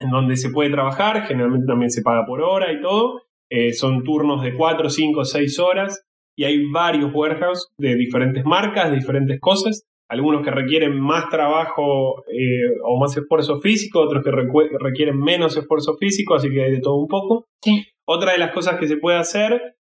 [0.00, 3.22] en donde se puede trabajar, generalmente también se paga por hora y todo.
[3.50, 8.90] Eh, son turnos de 4, 5, 6 horas y hay varios warehouse de diferentes marcas,
[8.90, 9.84] de diferentes cosas.
[10.08, 15.96] Algunos que requieren más trabajo eh, o más esfuerzo físico, otros que requieren menos esfuerzo
[15.98, 17.46] físico, así que hay de todo un poco.
[17.62, 17.84] Sí.
[18.06, 19.76] Otra de las cosas que se puede hacer,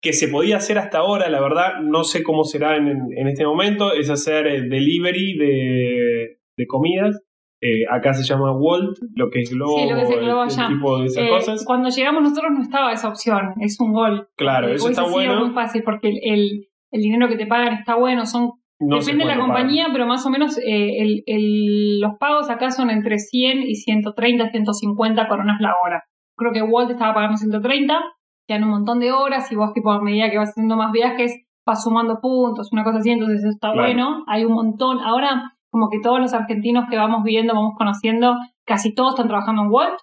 [0.00, 3.92] que se podía hacer hasta ahora, la verdad, no sé cómo será en, este momento,
[3.92, 7.20] es hacer eh, delivery de, comidas.
[7.60, 10.98] Eh, acá se llama Walt, lo que es Globo, sí, lo que es el tipo
[10.98, 11.64] de esas eh, cosas.
[11.64, 14.28] Cuando llegamos nosotros no estaba esa opción, es un gol.
[14.36, 15.32] Claro, eso está bueno.
[15.32, 19.38] Es muy fácil porque el, dinero que te pagan está bueno, son Depende de la
[19.38, 25.60] compañía, pero más o menos los pagos acá son entre 100 y 130, 150 coronas
[25.60, 26.02] la hora.
[26.36, 28.00] Creo que Walt estaba pagando 130,
[28.46, 30.92] te dan un montón de horas y vos tipo a medida que vas haciendo más
[30.92, 35.52] viajes vas sumando puntos, una cosa así, entonces eso está bueno, hay un montón, ahora
[35.68, 39.70] como que todos los argentinos que vamos viendo, vamos conociendo, casi todos están trabajando en
[39.72, 39.98] Walt,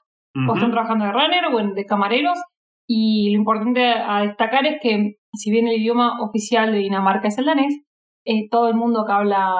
[0.50, 2.38] o están trabajando de runner o de camareros,
[2.86, 7.38] y lo importante a destacar es que si bien el idioma oficial de Dinamarca es
[7.38, 7.82] el danés,
[8.26, 9.56] eh, todo el mundo que habla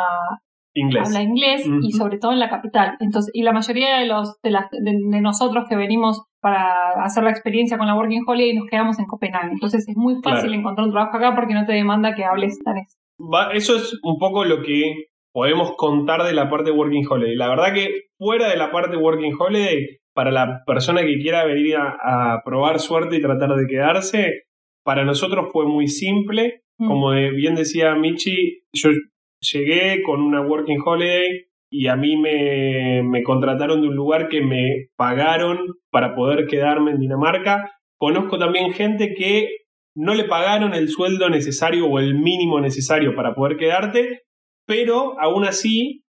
[0.74, 1.08] inglés.
[1.08, 2.98] habla inglés y sobre todo en la capital.
[3.00, 6.74] Entonces, y la mayoría de los de, de, nosotros que venimos para
[7.04, 9.52] hacer la experiencia con la Working Holiday nos quedamos en Copenhague.
[9.52, 12.98] Entonces es muy fácil encontrar un trabajo acá porque no te demanda que hables danés.
[13.54, 17.36] eso es un poco lo que podemos contar de la parte Working Holiday.
[17.36, 21.76] La verdad que fuera de la parte Working Holiday, para la persona que quiera venir
[21.78, 24.44] a, probar suerte y tratar de quedarse,
[24.84, 26.63] para nosotros fue muy simple.
[26.80, 26.88] Mm.
[26.88, 28.90] Como bien decía Michi, yo
[29.40, 34.42] llegué con una working holiday y a mí me, me, contrataron de un lugar que
[34.42, 35.60] me pagaron
[35.90, 37.72] para poder quedarme en Dinamarca.
[37.98, 39.50] Conozco también gente que
[39.96, 44.22] no le pagaron el sueldo necesario o el mínimo necesario para poder quedarte,
[44.66, 46.03] pero aún así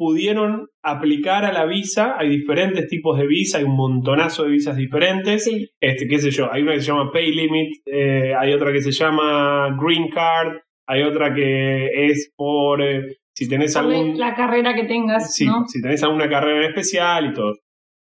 [0.00, 2.14] pudieron aplicar a la visa.
[2.16, 5.46] Hay diferentes tipos de visa, hay un montonazo de visas diferentes.
[5.78, 8.80] Este, qué sé yo, hay una que se llama Pay Limit, eh, hay otra que
[8.80, 14.18] se llama Green Card, hay otra que es por eh, si tenés algún...
[14.18, 17.52] La carrera que tengas, sí, si tenés alguna carrera especial y todo.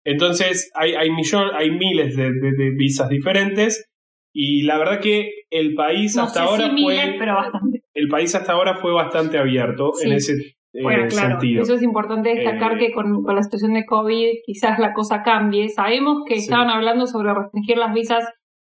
[0.05, 2.29] Entonces hay, hay, hay miles de,
[2.77, 3.89] visas diferentes
[4.31, 7.15] y la verdad que el país hasta ahora fue...
[7.17, 7.81] pero bastante.
[7.95, 12.29] El país hasta ahora fue bastante abierto en ese eh, bueno, claro, Eso es importante
[12.35, 15.69] destacar eh, que con, la situación de COVID quizás la cosa cambie.
[15.69, 18.25] Sabemos que estaban hablando sobre restringir las visas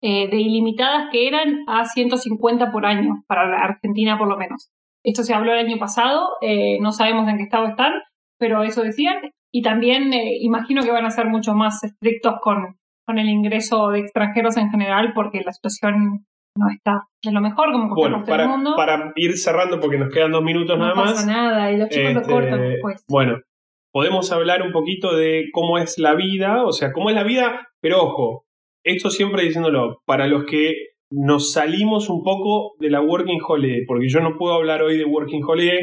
[0.04, 4.72] eh, de ilimitadas que eran a 150 por año, para la Argentina por lo menos.
[5.04, 7.94] Esto se habló el año pasado, eh, no sabemos en qué estado están,
[8.40, 9.18] pero eso decían.
[9.52, 13.90] Y también eh, imagino que van a ser mucho más estrictos con, con el ingreso
[13.90, 16.26] de extranjeros en general, porque la situación
[16.58, 18.74] no está de lo mejor como bueno, para, mundo.
[18.76, 21.10] Para ir cerrando, porque nos quedan dos minutos nada más.
[21.10, 23.06] No pasa nada, y los chicos lo cortan este, después.
[23.08, 23.40] Bueno,
[23.94, 27.70] podemos hablar un poquito de cómo es la vida, o sea, cómo es la vida,
[27.82, 28.46] pero ojo,
[28.84, 30.74] esto siempre diciéndolo, para los que
[31.12, 35.06] nos salimos un poco de la Working Holiday, porque yo no puedo hablar hoy de
[35.06, 35.80] Working Holiday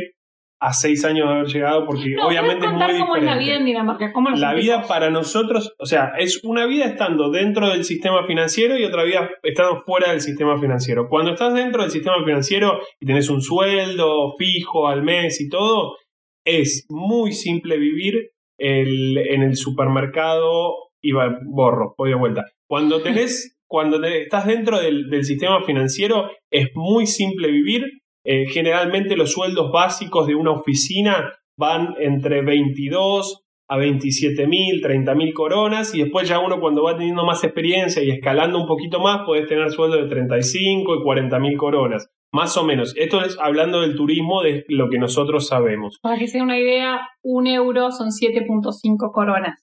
[0.60, 3.00] a seis años de haber llegado, porque No, obviamente es ¿puedes muy diferente.
[3.06, 4.12] cómo es la vida en Dinamarca?
[4.12, 8.76] ¿Cómo La vida para nosotros, o sea, es una vida estando dentro del sistema financiero
[8.76, 11.08] y otra vida estando fuera del sistema financiero.
[11.08, 15.96] Cuando estás dentro del sistema financiero y tenés un sueldo fijo al mes y todo,
[16.44, 22.44] es muy simple vivir el- en el supermercado y va- borro, voy de vuelta.
[22.68, 27.84] Cuando tenés, cuando te- estás dentro del, del sistema financiero, es muy simple vivir.
[28.24, 35.14] Eh, generalmente los sueldos básicos de una oficina van entre 22 a 27 mil, 30
[35.14, 38.98] mil coronas y después ya uno cuando va teniendo más experiencia y escalando un poquito
[39.00, 42.94] más puedes tener sueldo de 35 y 40 mil coronas, más o menos.
[42.96, 45.98] Esto es hablando del turismo de lo que nosotros sabemos.
[46.02, 49.62] Para que se den una idea, un euro son 7.5 coronas.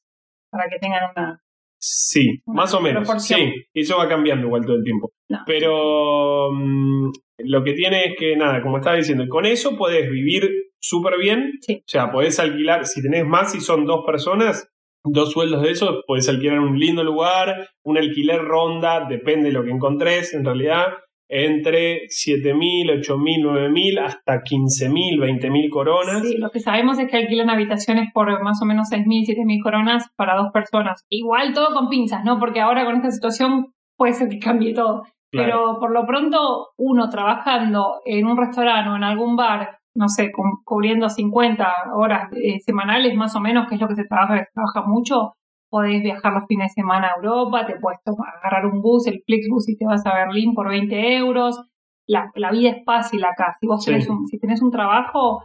[0.51, 1.41] Para que tengan una.
[1.79, 3.07] Sí, Una más o menos.
[3.23, 3.35] Sí,
[3.73, 5.11] eso va cambiando igual todo el tiempo.
[5.29, 5.39] No.
[5.45, 10.49] Pero mm, lo que tiene es que, nada, como estaba diciendo, con eso podés vivir
[10.79, 11.53] súper bien.
[11.61, 11.77] Sí.
[11.77, 14.69] O sea, podés alquilar, si tenés más, si son dos personas,
[15.03, 19.63] dos sueldos de eso, podés alquilar un lindo lugar, un alquiler ronda, depende de lo
[19.63, 20.87] que encontrés, en realidad,
[21.29, 26.21] entre 7.000, 8.000, 9.000, hasta 15.000, 20.000 coronas.
[26.21, 30.07] Sí, lo que sabemos es que alquilan habitaciones por más o menos 6.000, 7.000 coronas
[30.15, 31.03] para dos personas.
[31.09, 32.39] Igual todo con pinzas, ¿no?
[32.39, 35.03] Porque ahora con esta situación puede ser que cambie todo.
[35.31, 35.47] Claro.
[35.73, 40.31] Pero por lo pronto, uno trabajando en un restaurante o en algún bar, no sé,
[40.31, 44.35] cu- cubriendo 50 horas eh, semanales más o menos, que es lo que se trabaja,
[44.37, 45.33] que se trabaja mucho,
[45.69, 49.21] podés viajar los fines de semana a Europa, te puedes tomar, agarrar un bus, el
[49.25, 51.59] Flixbus y te vas a Berlín por 20 euros.
[52.07, 53.55] La, la vida es fácil acá.
[53.59, 53.91] Si vos Sí.
[53.91, 55.41] tenés un, si tenés un trabajo,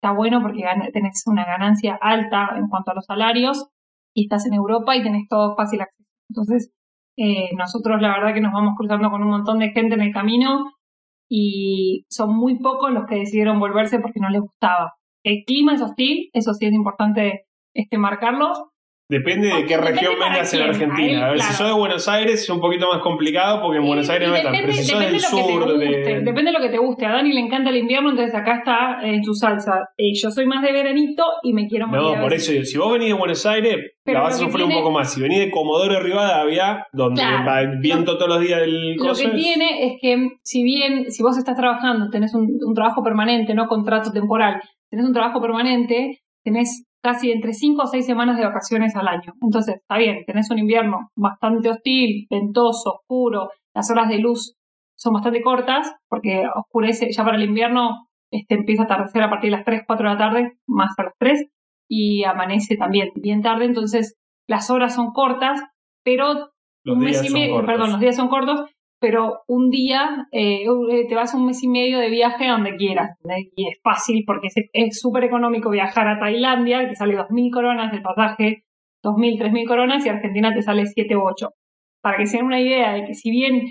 [0.00, 3.68] está bueno porque tenés una ganancia alta en cuanto a los salarios
[4.14, 6.08] y estás en Europa y tenés todo fácil acceso.
[6.30, 6.72] Entonces,
[7.18, 10.12] eh, nosotros la verdad que nos vamos cruzando con un montón de gente en el
[10.12, 10.70] camino
[11.28, 14.92] y son muy pocos los que decidieron volverse porque no les gustaba.
[15.24, 18.70] El clima es hostil, eso sí es importante este, marcarlo.
[19.08, 20.62] Depende de qué región vengas en.
[20.62, 21.26] Argentina.
[21.26, 21.50] A ver, claro.
[21.52, 24.28] si sos de Buenos Aires es un poquito más complicado porque en Y- Buenos Aires
[24.28, 24.52] no es tan.
[24.52, 27.06] Pero si sos del sur, de depende de lo que te guste.
[27.06, 29.90] A Dani le encanta el invierno, entonces acá está en su salsa.
[29.96, 32.16] Eh, yo soy más de veranito y me quiero morir.
[32.16, 34.72] No, por eso si vos venís de Buenos Aires, Pero la vas a sufrir un
[34.72, 35.12] poco más.
[35.14, 37.46] Si venís de Comodoro Rivadavia, donde Claro.
[37.46, 41.12] va el viento todos los días del Lo que es- tiene es que si bien,
[41.12, 45.40] si vos estás trabajando, tenés un, un trabajo permanente, no contrato temporal, tenés un trabajo
[45.40, 49.34] permanente, tenés casi entre 5 o 6 semanas de vacaciones al año.
[49.40, 54.56] Entonces, está bien, tenés un invierno bastante hostil, ventoso, oscuro, las horas de luz
[54.98, 59.52] son bastante cortas, porque oscurece, ya para el invierno este, empieza a atardecer a partir
[59.52, 61.46] de las 3, 4 de la tarde, más a las 3,
[61.88, 64.16] y amanece también bien tarde, entonces
[64.48, 65.62] las horas son cortas,
[66.04, 66.50] pero
[66.82, 67.66] Los un días son cortos.
[67.66, 68.68] perdón, los días son cortos,
[69.00, 72.76] pero un día eh, eh, te vas un mes y medio de viaje a donde
[72.76, 73.16] quieras.
[73.54, 78.02] Y es fácil porque es- súper económico viajar a Tailandia, que sale 2.000 coronas el
[78.02, 78.64] pasaje,
[79.04, 81.50] 2.000, 3.000 coronas, y Argentina te sale 7 u 8.
[82.02, 83.62] Para que se den una idea de que si bien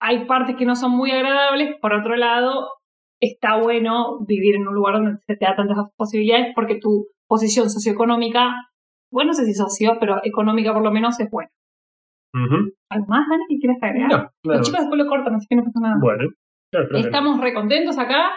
[0.00, 2.68] hay partes que no son muy agradables, por otro lado,
[3.20, 7.70] está bueno vivir en un lugar donde se te da tantas posibilidades porque tu posición
[7.70, 8.52] socioeconómica,
[9.10, 11.50] bueno, no sé si socio, pero económica por lo menos es buena.
[12.36, 12.72] Ujú.
[12.90, 14.10] ¿Algo más, Dani, que quieres agregar?
[14.10, 14.58] No, claro.
[14.58, 15.96] Los chicos después lo cortan, así que no pasa nada.
[16.00, 16.28] Bueno,
[16.70, 16.96] claro.
[16.98, 18.30] Estamos recontentos acá.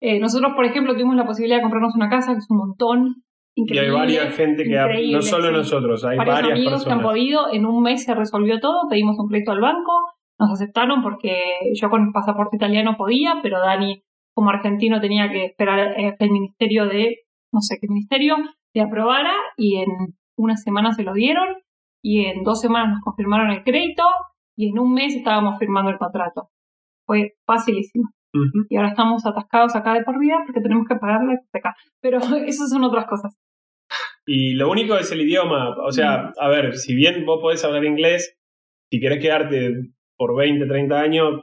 [0.00, 3.14] Eh, nosotros, por ejemplo, tuvimos la posibilidad de comprarnos una casa, que es un montón.
[3.54, 3.88] Y Increíble.
[3.88, 5.52] hay varias gente que ha, no solo sí.
[5.52, 7.52] nosotros, hay varios varias amigos que han podido.
[7.52, 8.88] En un mes se resolvió todo.
[8.88, 9.92] Pedimos un crédito al banco.
[10.38, 11.34] Nos aceptaron porque
[11.74, 14.02] yo con el pasaporte italiano podía, pero Dani,
[14.34, 17.18] como argentino, tenía que esperar eh, que el ministerio de,
[17.52, 18.36] no sé qué ministerio,
[18.74, 19.90] le aprobara y en
[20.36, 21.62] una semana se lo dieron
[22.02, 24.02] y en dos semanas nos confirmaron el crédito
[24.56, 26.50] y en un mes estábamos firmando el contrato.
[27.06, 28.10] Fue facilísimo.
[28.70, 31.74] Y ahora estamos atascados acá de por vida porque tenemos que pagar la hipoteca.
[32.00, 33.36] Pero eso son otras cosas.
[34.26, 35.74] Y lo único es el idioma.
[35.86, 38.38] O sea, a ver, si bien vos podés hablar inglés,
[38.90, 39.72] si querés quedarte
[40.16, 41.42] por 20, 30 años,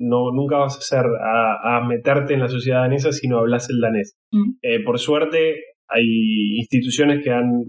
[0.00, 3.70] no, nunca vas a hacer a, a meterte en la sociedad danesa si no hablas
[3.70, 4.16] el danés.
[4.62, 5.56] Eh, por suerte,
[5.88, 7.64] hay instituciones que dan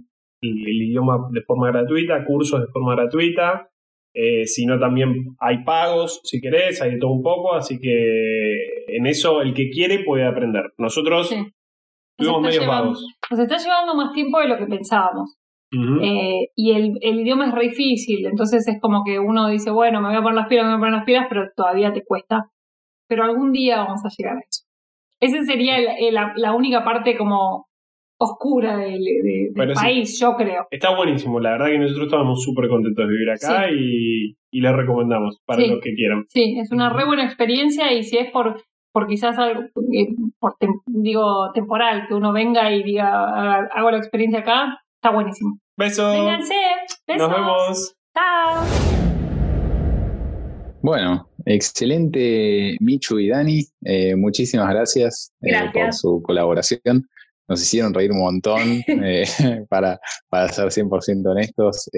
[0.50, 3.70] el, idioma de forma gratuita, cursos de forma gratuita.
[4.14, 7.54] Eh, si no, también hay pagos, si querés, hay de todo un poco.
[7.56, 10.72] Así que en eso, el que quiere puede aprender.
[10.78, 11.36] Nosotros Sí.
[12.18, 13.08] está medios llevando- vagos.
[13.30, 15.36] Nos está llevando más tiempo de lo que pensábamos.
[16.02, 20.00] Eh, y el, el idioma es re difícil, entonces es como que uno dice, bueno,
[20.00, 22.02] me voy a poner las pilas, me voy a poner las pilas, pero todavía te
[22.06, 22.46] cuesta.
[23.10, 24.64] Pero algún día vamos a llegar a eso.
[25.20, 27.68] Esa sería el- el- la, la única parte como
[28.18, 29.82] oscura del, de- del Bueno, sí.
[29.84, 30.68] país, yo creo.
[30.72, 34.72] Está buenísimo, la verdad que nosotros estamos súper contentos de vivir acá y, y les
[34.74, 35.70] recomendamos para Sí.
[35.70, 36.26] los que quieran.
[36.30, 38.62] Sí, es una re buena experiencia y si es por
[38.94, 40.56] por quizás algo, eh, por
[40.86, 45.60] digo, temporal, que uno venga y diga, hago la experiencia acá, está buenísimo.
[45.76, 46.16] Besos.
[46.16, 46.54] Vénganse.
[47.18, 47.96] Nos vemos.
[48.14, 48.64] Chao.
[50.82, 53.62] Bueno, excelente Michu y Dani.
[53.84, 55.34] Eh, muchísimas gracias,
[55.74, 57.08] por su colaboración.
[57.48, 58.84] Nos hicieron reír un montón,
[59.70, 61.90] para, para ser 100% honestos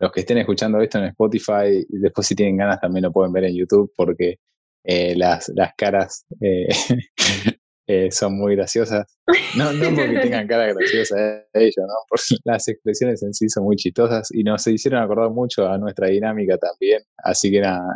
[0.00, 3.44] los que estén escuchando esto en Spotify, después si tienen ganas también lo pueden ver
[3.44, 4.38] en YouTube porque
[4.82, 6.68] eh, las, las caras eh,
[7.86, 9.14] eh, son muy graciosas.
[9.56, 11.94] No, no porque tengan cara graciosa ellos, ¿no?
[12.08, 16.08] Porque las expresiones en sí son muy chistosas y nos hicieron acordar mucho a nuestra
[16.08, 17.02] dinámica también.
[17.18, 17.94] Así que nada,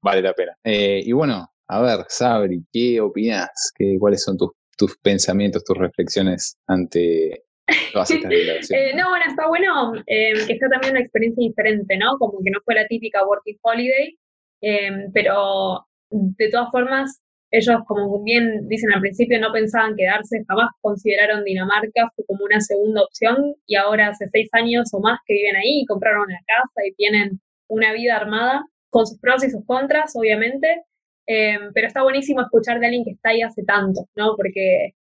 [0.00, 0.56] vale la pena.
[0.64, 3.72] y bueno, a ver, Sabri, ¿qué opinas?
[3.74, 4.50] ¿Qué, ¿Cuáles son tus,
[4.82, 11.02] tus pensamientos, tus reflexiones ante eh, no, bueno, está bueno eh, que sea también una
[11.02, 12.18] experiencia diferente, ¿no?
[12.18, 14.18] Como que no fue la típica working holiday,
[14.62, 17.22] eh, pero de todas formas,
[17.52, 23.02] ellos, como bien dicen al principio, no pensaban quedarse, jamás consideraron Dinamarca como una segunda
[23.02, 26.86] opción y ahora hace seis años o más que viven ahí y compraron una casa
[26.88, 30.82] y tienen una vida armada con sus pros y sus contras, obviamente,
[31.26, 34.34] pero está buenísimo escuchar de alguien que está ahí hace tanto, ¿no?
[34.36, 34.94] Porque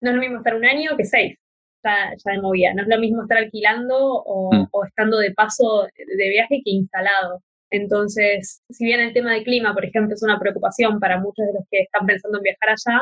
[0.00, 1.38] no es lo mismo estar un año que seis
[1.84, 2.74] ya, ya de movida.
[2.74, 4.68] No es lo mismo estar alquilando mm.
[4.70, 7.42] o, estando de paso de viaje que instalado.
[7.70, 11.54] Entonces, si bien el tema del clima, por ejemplo, es una preocupación para muchos de
[11.54, 13.00] los que están pensando en viajar allá,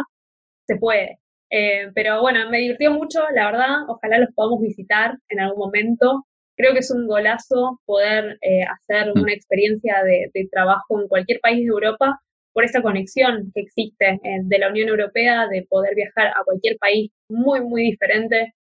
[0.67, 1.19] se puede.
[1.51, 3.89] Eh, pero bueno, me divirtió mucho, la verdad.
[3.89, 6.25] Ojalá los podamos visitar en algún momento.
[6.57, 9.21] Creo que es un golazo poder eh, hacer mm.
[9.21, 12.21] una experiencia de, de, trabajo en cualquier país de Europa
[12.53, 16.79] por esta conexión que existe eh, de la Unión Europea, de poder viajar a cualquier
[16.79, 18.55] país muy, muy diferente,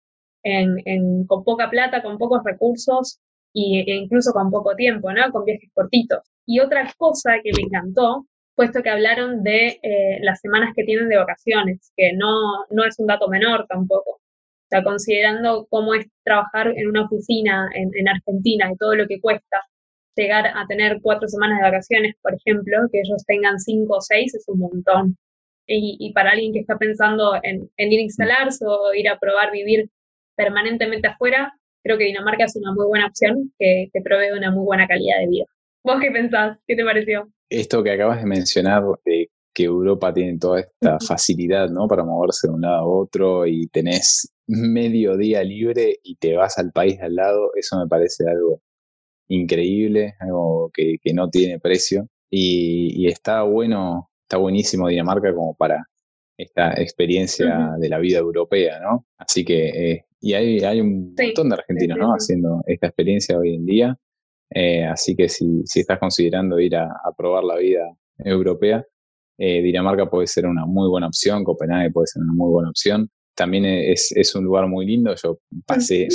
[0.46, 3.18] en, con poca plata, con pocos recursos
[3.52, 5.30] y, e incluso con poco tiempo, ¿no?
[5.32, 6.20] Con viajes cortitos.
[6.46, 11.08] Y otra cosa que me encantó, puesto que hablaron de eh, las semanas que tienen
[11.08, 14.20] de vacaciones, que no, no es un dato menor tampoco.
[14.84, 19.58] Considerando cómo es trabajar en una oficina en, en Argentina y todo lo que cuesta,
[20.16, 24.34] llegar a tener cuatro semanas de vacaciones, por ejemplo, que ellos tengan cinco o seis
[24.34, 25.16] es un montón.
[25.66, 29.18] Y, y para alguien que está pensando en, en, ir a instalarse o ir a
[29.18, 29.90] probar vivir
[30.36, 31.52] permanentemente afuera,
[31.82, 35.18] creo que Dinamarca es una muy buena opción que te provee una muy buena calidad
[35.20, 35.44] de vida.
[35.84, 36.58] ¿Vos qué pensás?
[36.66, 37.28] ¿Qué te pareció?
[37.48, 41.88] Esto que acabas de mencionar de que Europa tiene toda esta facilidad, ¿no?
[41.88, 46.58] Para moverse de un lado a otro y tenés medio día libre y te vas
[46.58, 48.60] al país al lado, eso me parece algo
[49.28, 52.08] increíble, algo que, no tiene precio.
[52.30, 55.86] Y, está bueno, está buenísimo Dinamarca como para
[56.36, 59.06] esta experiencia de la vida europea, ¿no?
[59.18, 62.12] Así que eh, y hay, hay un montón de argentinos ¿no?
[62.12, 63.96] haciendo esta experiencia hoy en día.
[64.50, 67.82] Eh, así que si, si, estás considerando ir a, probar la vida
[68.18, 68.84] europea,
[69.38, 73.08] eh, Dinamarca puede ser una muy buena opción, Copenhague puede ser una muy buena opción.
[73.34, 75.14] También es, es un lugar muy lindo.
[75.14, 76.08] Yo pasé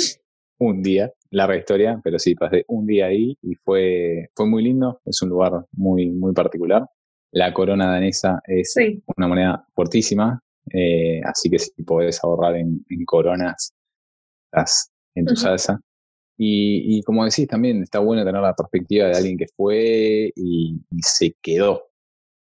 [0.58, 5.00] un día, larga historia, pero sí, pasé un día ahí y fue, fue muy lindo.
[5.04, 6.86] Es un lugar muy, muy particular.
[7.32, 8.74] La corona danesa es
[9.16, 10.40] una moneda fuertísima,
[10.72, 13.74] eh, así que si podés ahorrar en, en coronas
[15.14, 15.80] en tu salsa.
[16.36, 21.36] Y, como decís, también está bueno tener la perspectiva de alguien que fue y, se
[21.40, 21.84] quedó,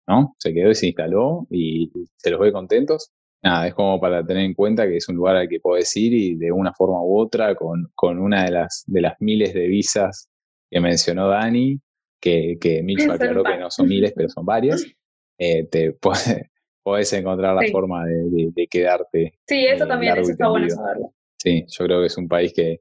[0.06, 0.36] ¿no?
[0.38, 3.10] Se quedó y se instaló y, se los ve contentos.
[3.42, 6.12] Nada, es como para tener en cuenta que es un lugar al que podés ir
[6.12, 9.66] y de una forma u otra, con, con una de las, de las miles de
[9.66, 10.28] visas
[10.70, 11.80] que mencionó Dani,
[12.20, 14.84] que, que Mitch aclaró que no son miles, pero son varias,
[15.38, 15.92] eh, te
[16.82, 19.32] podés, encontrar la forma de, quedarte.
[19.46, 21.14] Sí, eso eh, también, eso está bueno saberlo.
[21.38, 22.80] Sí, yo creo que es un país que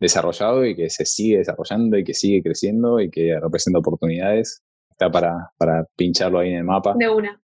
[0.00, 4.62] desarrollado y que se sigue desarrollando y que sigue creciendo y que representa oportunidades.
[4.90, 6.94] Está para, para pincharlo ahí en el mapa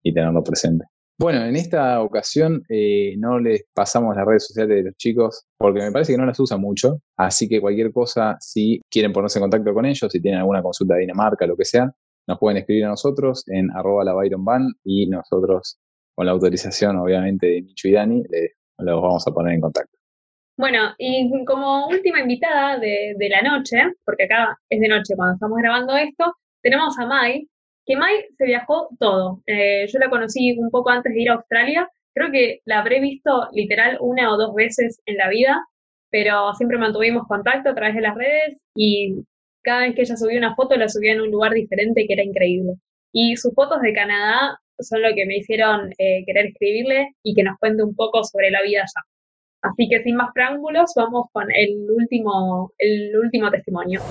[0.01, 0.85] y tenerlo presente.
[1.17, 5.79] Bueno, en esta ocasión eh, no les pasamos las redes sociales de los chicos porque
[5.79, 9.43] me parece que no las usan mucho, así que cualquier cosa, si quieren ponerse en
[9.43, 11.89] contacto con ellos, si tienen alguna consulta de Dinamarca, lo que sea,
[12.27, 15.79] nos pueden escribir a nosotros en arroba la Byron y nosotros,
[16.13, 19.97] con la autorización obviamente de Micho y Dani, les, los vamos a poner en contacto.
[20.57, 25.57] Bueno, y como última invitada de, la noche, porque acá es de noche cuando estamos
[25.57, 27.47] grabando esto, tenemos a Mai,
[27.85, 29.41] que Mai se viajó todo.
[29.45, 32.99] Eh, yo la conocí un poco antes de ir a Australia, creo que la habré
[32.99, 35.63] visto literal una o dos veces en la vida,
[36.09, 39.23] pero siempre mantuvimos contacto a través de las redes y
[39.63, 42.23] cada vez que ella subía una foto la subía en un lugar diferente que era
[42.23, 42.73] increíble.
[43.11, 47.43] Y sus fotos de Canadá son lo que me hicieron eh, querer escribirle y que
[47.43, 49.05] nos cuente un poco sobre la vida allá.
[49.61, 54.01] Así que sin más preámbulos, vamos con el último, el último testimonio.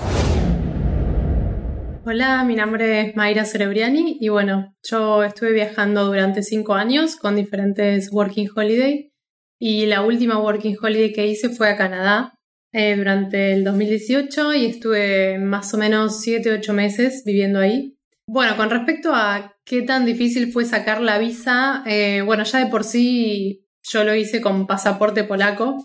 [2.07, 7.35] Hola, mi nombre es Mayra Cerebriani y bueno, yo estuve viajando durante cinco años con
[7.35, 9.11] diferentes Working Holiday
[9.59, 12.37] y la última Working Holiday que hice fue a Canadá
[12.71, 17.97] eh, durante el 2018 y estuve más o menos 7-8 meses viviendo ahí.
[18.27, 22.69] Bueno, con respecto a qué tan difícil fue sacar la visa, eh, bueno, ya de
[22.69, 25.83] por sí yo lo hice con pasaporte polaco.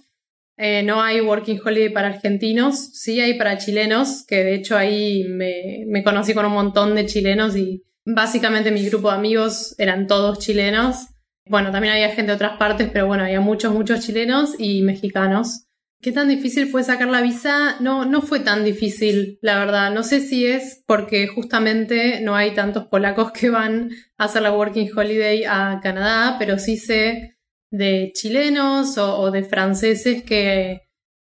[0.62, 5.24] Eh, no hay Working Holiday para argentinos, sí hay para chilenos, que de hecho ahí
[5.26, 10.06] me, me conocí con un montón de chilenos y básicamente mi grupo de amigos eran
[10.06, 11.06] todos chilenos.
[11.46, 15.64] Bueno, también había gente de otras partes, pero bueno, había muchos, muchos chilenos y mexicanos.
[16.02, 17.76] ¿Qué tan difícil fue sacar la visa?
[17.80, 19.90] No, no fue tan difícil, la verdad.
[19.90, 24.52] No sé si es porque justamente no hay tantos polacos que van a hacer la
[24.52, 27.38] Working Holiday a Canadá, pero sí sé
[27.71, 30.83] de chilenos o, de franceses que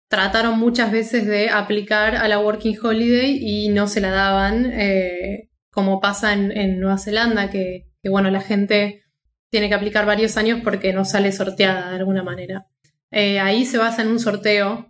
[0.09, 5.49] trataron muchas veces de aplicar a la Working Holiday y no se la daban, eh,
[5.71, 9.03] como pasa en, Nueva Zelanda, que, bueno, la gente
[9.49, 12.67] tiene que aplicar varios años porque no sale sorteada de alguna manera.
[13.11, 14.87] Eh, ahí se basa en un sorteo.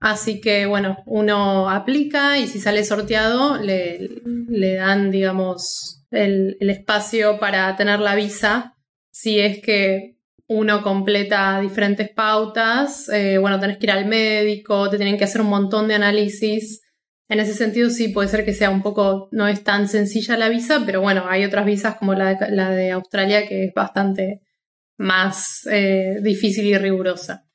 [0.00, 7.74] Así que, bueno, uno aplica y si sale sorteado, le, dan, digamos, el, espacio para
[7.76, 8.76] tener la visa.
[9.10, 10.17] Si es que
[10.48, 15.42] uno completa diferentes pautas, eh, bueno, tenés que ir al médico, te tienen que hacer
[15.42, 16.82] un montón de análisis.
[17.28, 20.48] En ese sentido, sí, puede ser que sea un poco, no es tan sencilla la
[20.48, 24.40] visa, pero bueno, hay otras visas como la de, Australia que es bastante
[24.96, 27.46] más eh, difícil y rigurosa.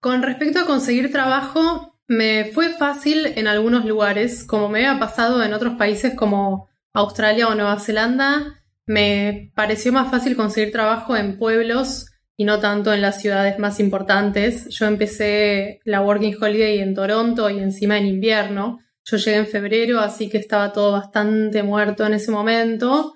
[0.00, 5.42] Con respecto a conseguir trabajo, me fue fácil en algunos lugares, como me había pasado
[5.42, 11.36] en otros países como Australia o Nueva Zelanda, me pareció más fácil conseguir trabajo en
[11.36, 12.06] pueblos
[12.40, 14.68] y no tanto en las ciudades más importantes.
[14.68, 18.78] Yo empecé la Working Holiday en Toronto y encima en invierno.
[19.04, 23.14] Yo llegué en febrero, así que estaba todo bastante muerto en ese momento.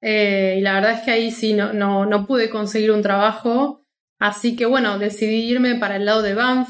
[0.00, 3.84] Eh, y la verdad es que ahí sí no, no, no pude conseguir un trabajo.
[4.18, 6.68] Así que bueno, decidí irme para el lado de Banff,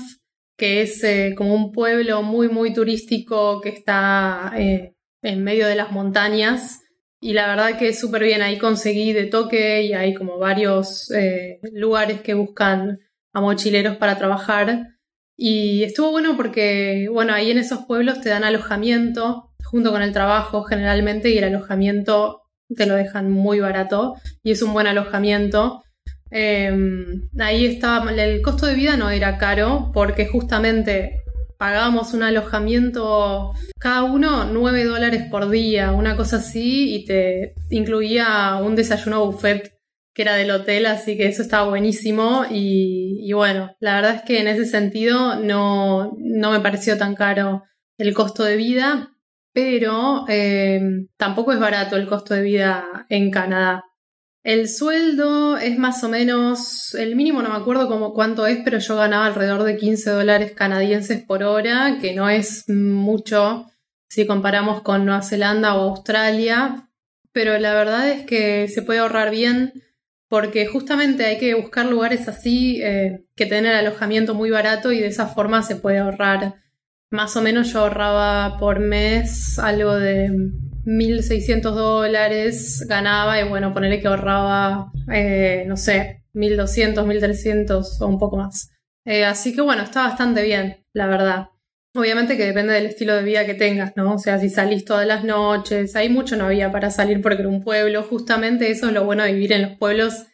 [0.59, 5.77] que es eh, como un pueblo muy, muy turístico que está eh, en medio de
[5.77, 6.84] las montañas.
[7.25, 11.59] Y la verdad que súper bien, ahí conseguí de toque y hay como varios eh,
[11.72, 13.01] lugares que buscan
[13.33, 14.89] a mochileros para trabajar.
[15.35, 20.12] Y estuvo bueno porque, bueno, ahí en esos pueblos te dan alojamiento junto con el
[20.12, 22.43] trabajo generalmente y el alojamiento
[22.77, 25.83] te lo dejan muy barato y es un buen alojamiento.
[26.31, 31.24] Em, ahí estaba, el costo de vida no era caro porque justamente
[31.65, 38.57] pagábamos un alojamiento cada uno 9 dólares por día, una cosa así, y te incluía
[38.62, 39.73] un desayuno buffet
[40.12, 44.41] que era del hotel, así que eso estaba buenísimo y, bueno, la verdad es que
[44.41, 47.62] en ese sentido no, no me pareció tan caro
[47.97, 49.17] el costo de vida,
[49.55, 53.85] pero em, tampoco es barato el costo de vida en Canadá.
[54.45, 58.78] El sueldo es más o menos, el mínimo no me acuerdo cómo, cuánto es, pero
[58.78, 63.70] yo ganaba alrededor de 15 dólares canadienses por hora, que no es mucho
[64.07, 66.90] si comparamos con Nueva Zelanda o Australia,
[67.32, 69.82] pero la verdad es que se puede ahorrar bien
[70.28, 75.07] porque justamente hay que buscar lugares así eh, que tengan alojamiento muy barato y de
[75.07, 76.57] esa forma se puede ahorrar.
[77.11, 80.30] Más o menos yo ahorraba por mes algo de
[80.85, 88.18] 1.600 dólares ganaba y bueno, ponerle que ahorraba, eh, no sé, 1.200, 1.300 o un
[88.18, 88.70] poco más.
[89.05, 91.49] Eh, así que bueno, está bastante bien, la verdad.
[91.97, 94.14] Obviamente que depende del estilo de vida que tengas, ¿no?
[94.14, 97.49] O sea, si salís todas las noches, hay mucho no había para salir porque era
[97.49, 100.26] un pueblo, justamente eso es lo bueno de vivir en los pueblos,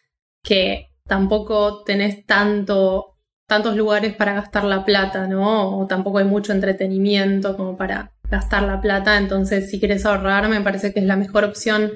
[0.43, 5.79] que tampoco tenés tanto, tantos lugares para gastar la plata, ¿no?
[5.79, 10.61] O tampoco hay mucho entretenimiento como para gastar la plata, entonces si quieres ahorrar me
[10.61, 11.93] parece que es la mejor opción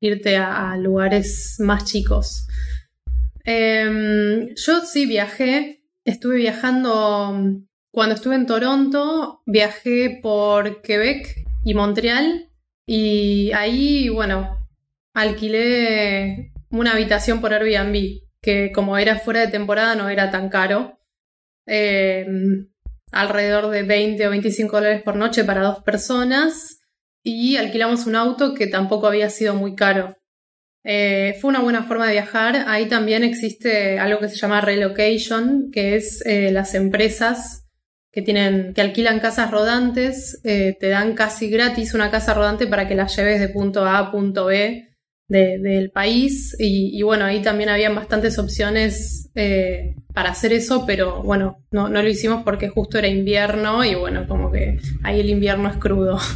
[0.00, 2.46] irte a, lugares más chicos.
[3.44, 12.50] Em, yo sí viajé, estuve viajando cuando estuve en Toronto, viajé por Quebec y Montreal
[12.86, 14.68] y ahí, bueno,
[15.14, 20.98] alquilé una habitación por Airbnb, que como era fuera de temporada no era tan caro.
[21.66, 22.68] Em,
[23.12, 26.80] alrededor de 20 o 25 dólares por noche para dos personas
[27.22, 30.16] y alquilamos un auto que tampoco había sido muy caro.
[30.84, 32.64] Eh, fue una buena forma de viajar.
[32.66, 37.66] Ahí también existe algo que se llama relocation, que es eh, las empresas
[38.10, 42.88] que tienen, que alquilan casas rodantes, eh, te dan casi gratis una casa rodante para
[42.88, 44.87] que la lleves de punto A a punto B
[45.28, 51.58] del país y, bueno, ahí también habían bastantes opciones eh, para hacer eso, pero bueno,
[51.70, 55.68] no, no, lo hicimos porque justo era invierno y bueno, como que ahí el invierno
[55.68, 56.18] es crudo.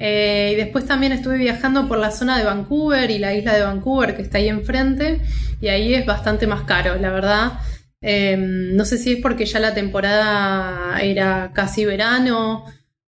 [0.00, 3.62] Eh, y después también estuve viajando por la zona de Vancouver y la isla de
[3.62, 5.20] Vancouver que está ahí enfrente
[5.60, 7.54] y ahí es bastante más caro, la verdad.
[8.00, 12.64] Em, no sé si es porque ya la temporada era casi verano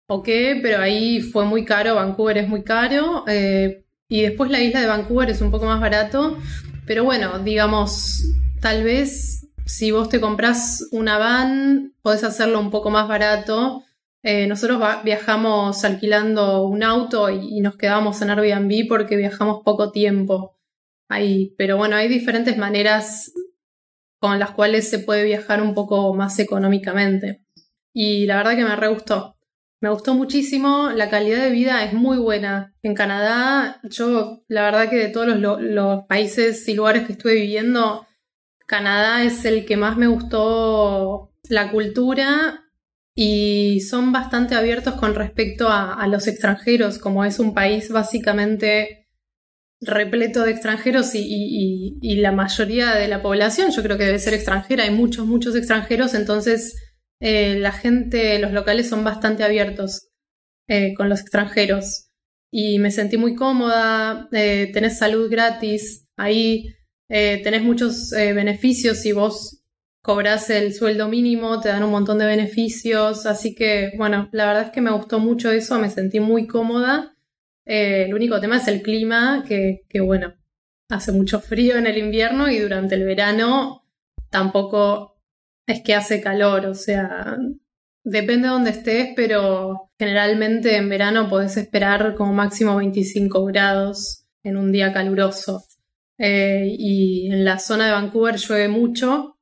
[0.06, 3.24] o qué, pero ahí fue muy caro, Vancouver es muy caro.
[4.08, 6.38] Y después la isla de Vancouver es un poco más barato.
[6.86, 8.24] Pero bueno, digamos,
[8.60, 13.84] tal vez si vos te compras una van, podés hacerlo un poco más barato.
[14.22, 20.56] Eh, nosotros viajamos alquilando un auto y, nos quedamos en Airbnb porque viajamos poco tiempo
[21.08, 21.54] ahí.
[21.58, 23.32] Pero bueno, hay diferentes maneras
[24.18, 27.44] con las cuales se puede viajar un poco más económicamente.
[27.92, 29.36] Y la verdad que me re gustó.
[29.84, 32.74] Me gustó muchísimo, la calidad de vida es muy buena.
[32.82, 38.06] En Canadá, yo la verdad que de todos los, países y lugares que estuve viviendo,
[38.66, 42.64] Canadá es el que más me gustó la cultura
[43.14, 49.10] y son bastante abiertos con respecto a, los extranjeros, como es un país básicamente
[49.82, 54.32] repleto de extranjeros y, y, la mayoría de la población, yo creo que debe ser
[54.32, 56.74] extranjera, hay muchos, muchos extranjeros, entonces
[57.20, 60.08] eh, la gente, los locales son bastante abiertos
[60.68, 62.10] eh, con los extranjeros.
[62.50, 66.74] Y me sentí muy cómoda, eh, tenés salud gratis, ahí
[67.06, 69.62] tenés muchos beneficios si vos
[70.02, 74.64] cobras el sueldo mínimo, te dan un montón de beneficios, así que bueno, la verdad
[74.64, 77.14] es que me gustó mucho eso, me sentí muy cómoda.
[77.66, 80.34] el único tema es el clima, que bueno,
[80.88, 83.86] hace mucho frío en el invierno y durante el verano
[84.30, 85.13] tampoco
[85.66, 87.36] es que hace calor, o sea,
[88.04, 94.56] depende de dónde estés, pero generalmente en verano podés esperar como máximo 25 grados en
[94.56, 95.64] un día caluroso.
[96.18, 99.38] Eh, y en la zona de Vancouver llueve mucho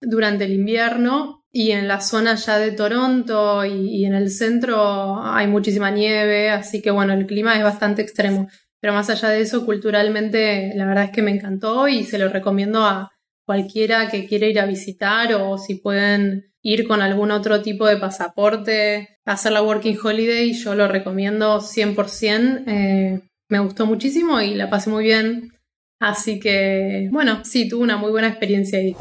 [0.00, 5.46] durante el invierno y en la zona ya de Toronto y, en el centro hay
[5.46, 8.48] muchísima nieve, así que bueno, el clima es bastante extremo.
[8.80, 12.28] Pero más allá de eso, culturalmente la verdad es que me encantó y se lo
[12.28, 13.10] recomiendo a,
[13.46, 17.96] cualquiera que quiera ir a visitar o si pueden ir con algún otro tipo de
[17.96, 22.64] pasaporte hacer la Working Holiday, yo lo recomiendo 100%.
[22.66, 25.52] Eh, me gustó muchísimo y la pasé muy bien.
[25.98, 28.94] Así que, bueno, sí, tuve una muy buena experiencia ahí.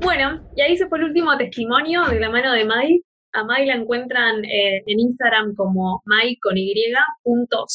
[0.00, 3.02] Bueno, y ahí se fue el último testimonio de la mano de Mai.
[3.32, 6.74] A Mai la encuentran eh, en Instagram como Mai con Y,
[7.22, 7.66] punto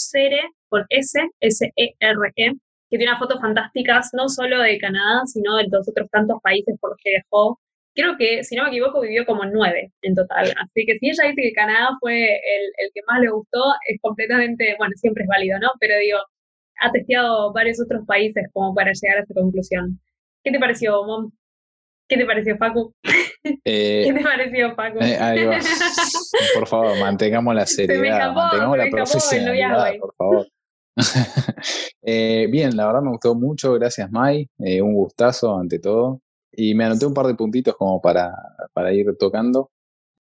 [0.69, 2.53] con S, S-E-R-E,
[2.93, 6.91] que tiene fotos fantásticas, no solo de Canadá, sino de los otros tantos países por
[6.91, 7.59] los que viajó.
[7.95, 10.53] Creo que, si no me equivoco, vivió como nueve en total.
[10.61, 14.75] Así que si ella dice que Canadá fue el, que más le gustó, es completamente,
[14.77, 15.71] bueno, siempre es válido, ¿no?
[15.79, 16.19] Pero digo,
[16.81, 19.99] ha testeado varios otros países como para llegar a esa conclusión.
[20.43, 21.31] ¿Qué te pareció, Mom?
[22.07, 22.93] ¿Qué te pareció, Facu?
[23.65, 24.99] Eh, ¿Qué te pareció, Facu?
[25.01, 25.17] Eh,
[26.53, 30.47] por favor, mantengamos la seriedad, mantengamos la profesionalidad, por favor.
[32.05, 36.21] Eh, bien, la verdad me gustó mucho, gracias Mai, eh, un gustazo ante todo.
[36.51, 38.33] Y me anoté un par de puntitos como para,
[38.73, 39.71] para ir tocando.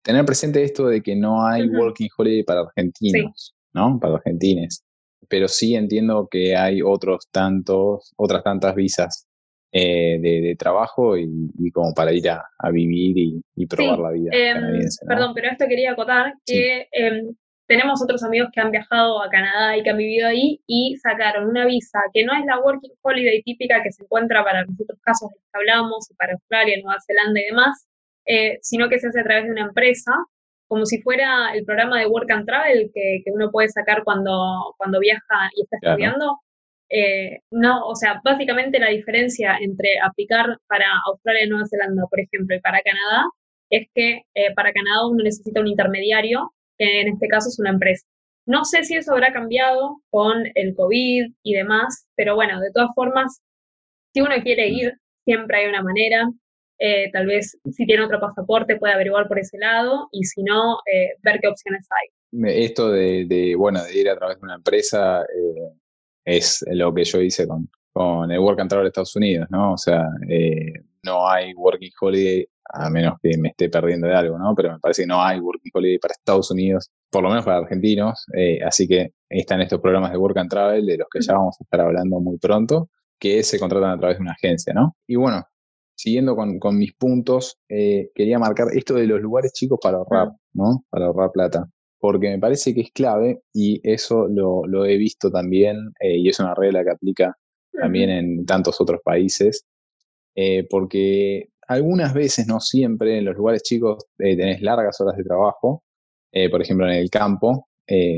[0.03, 3.99] Tener presente esto de que no hay Working Holiday para argentinos, ¿no?
[3.99, 4.85] Para argentines.
[5.29, 9.27] Pero sí entiendo que hay otros tantos, otras tantas visas
[9.73, 11.27] eh, de, trabajo y,
[11.73, 15.05] como para ir a, vivir y, probar la vida em, canadiense.
[15.05, 17.35] Perdón, pero esto quería acotar que em,
[17.67, 21.49] tenemos otros amigos que han viajado a Canadá y que han vivido ahí y sacaron
[21.49, 24.99] una visa que no es la Working Holiday típica que se encuentra para los otros
[25.03, 27.87] casos de los que hablamos, para Australia, Nueva Zelanda y demás,
[28.27, 30.13] eh, sino que se hace a través de una empresa,
[30.69, 35.01] como si fuera el programa de Work and Travel que, uno puede sacar cuando, cuando
[35.01, 36.39] viaja y está estudiando.
[36.91, 42.21] Eh, no, o sea, básicamente la diferencia entre aplicar para Australia y Nueva Zelanda, por
[42.21, 43.25] ejemplo, y para Canadá,
[43.71, 48.07] es que eh, para Canadá uno necesita un intermediario en este caso es una empresa.
[48.47, 52.91] No sé si eso habrá cambiado con el COVID y demás, pero bueno, de todas
[52.95, 53.41] formas,
[54.13, 54.93] si uno quiere ir,
[55.25, 56.31] siempre hay una manera.
[56.79, 60.79] Eh, tal vez si tiene otro pasaporte puede averiguar por ese lado y si no,
[60.93, 62.65] eh, ver qué opciones hay.
[62.65, 65.73] Esto de, bueno, de ir a través de una empresa eh,
[66.25, 69.75] es lo que yo hice con, con el Work and Travel de Estados Unidos, ¿no?
[69.75, 70.05] O sea,
[71.05, 74.55] no hay Working Holiday a menos que me esté perdiendo de algo, ¿no?
[74.55, 77.59] Pero me parece que no hay Working Holiday para Estados Unidos, por lo menos para
[77.59, 81.35] argentinos, eh, así que están estos programas de Work and Travel, de los que ya
[81.35, 84.97] vamos a estar hablando muy pronto, que se contratan a través de una agencia, ¿no?
[85.07, 85.45] Y bueno,
[85.95, 90.85] siguiendo con, mis puntos, eh, quería marcar esto de los lugares chicos para ahorrar, ¿no?
[90.91, 91.69] Para ahorrar plata.
[91.99, 96.39] porque me parece que es clave y eso lo, he visto también eh, y es
[96.39, 97.35] una regla que aplica
[97.73, 99.65] también en tantos otros países,
[100.37, 105.25] eh, porque algunas veces, no siempre, en los lugares chicos eh, tenés largas horas de
[105.25, 105.83] trabajo,
[106.51, 107.69] por ejemplo en el campo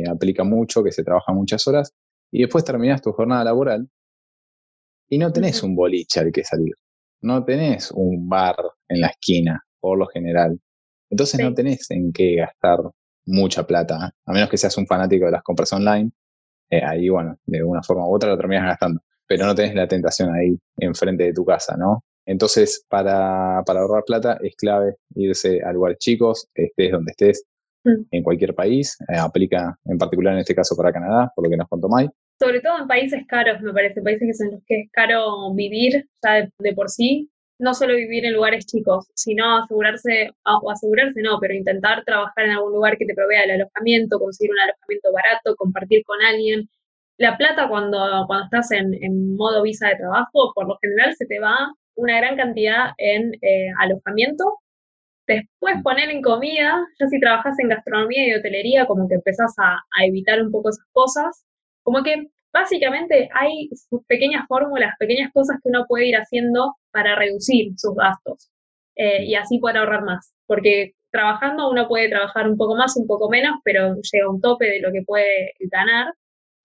[0.09, 1.93] aplica mucho que se trabaja muchas horas
[2.33, 3.91] y después terminás tu jornada laboral
[5.09, 6.75] y no tenés un boliche al que salir,
[7.23, 8.57] no tenés un bar
[8.89, 10.59] en la esquina, por lo general.
[11.11, 12.79] Entonces no tenés en qué gastar
[13.27, 16.11] mucha plata, a menos que seas un fanático de las compras online.
[16.71, 19.87] Eh, ahí, bueno, de una forma u otra lo terminas gastando, pero no tenés la
[19.87, 22.03] tentación ahí enfrente de tu casa, ¿no?
[22.27, 27.45] Entonces, para, para ahorrar plata es clave irse a lugares chicos, estés donde estés,
[27.85, 28.03] mm.
[28.11, 28.97] en cualquier país.
[29.09, 32.13] Eh, aplica en particular en este caso para Canadá, por lo que nos contó Mike.
[32.39, 36.49] Sobre todo en países caros, me parece, países en los que es caro vivir ya
[36.59, 41.55] de por sí, no solo vivir en lugares chicos, sino asegurarse, o asegurarse no, pero
[41.55, 46.03] intentar trabajar en algún lugar que te provea el alojamiento, conseguir un alojamiento barato, compartir
[46.05, 46.69] con alguien.
[47.19, 51.41] La plata cuando, cuando estás en, modo visa de trabajo, por lo general se te
[51.41, 54.61] va una gran cantidad en eh, alojamiento.
[55.27, 59.75] Después poner en comida, ya si trabajas en gastronomía y hotelería, como que empezás a,
[59.75, 61.45] a evitar un poco esas cosas.
[61.83, 63.69] Como que Básicamente hay
[64.09, 68.51] pequeñas fórmulas, pequeñas cosas que uno puede ir haciendo para reducir sus gastos
[68.95, 70.33] eh, y así poder ahorrar más.
[70.47, 74.41] Porque trabajando uno puede trabajar un poco más, un poco menos, pero llega a un
[74.41, 76.15] tope de lo que puede ganar.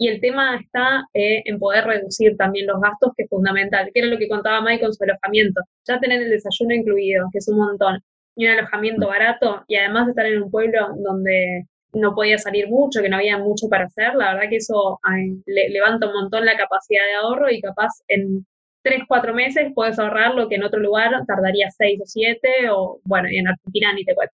[0.01, 3.99] Y el tema está eh, en poder reducir también los gastos, que es fundamental, que
[3.99, 5.61] era lo que contaba Mike con su alojamiento.
[5.87, 7.99] Ya tener el desayuno incluido, que es un montón,
[8.35, 13.03] y un alojamiento barato, y además estar en un pueblo donde no podía salir mucho,
[13.03, 14.99] que no había mucho para hacer, la verdad que eso
[15.45, 18.43] le, levanta un montón la capacidad de ahorro y capaz en
[18.81, 22.99] tres, cuatro meses puedes ahorrar lo que en otro lugar tardaría seis o siete, o
[23.03, 24.33] bueno, y en Argentina ni te cuento.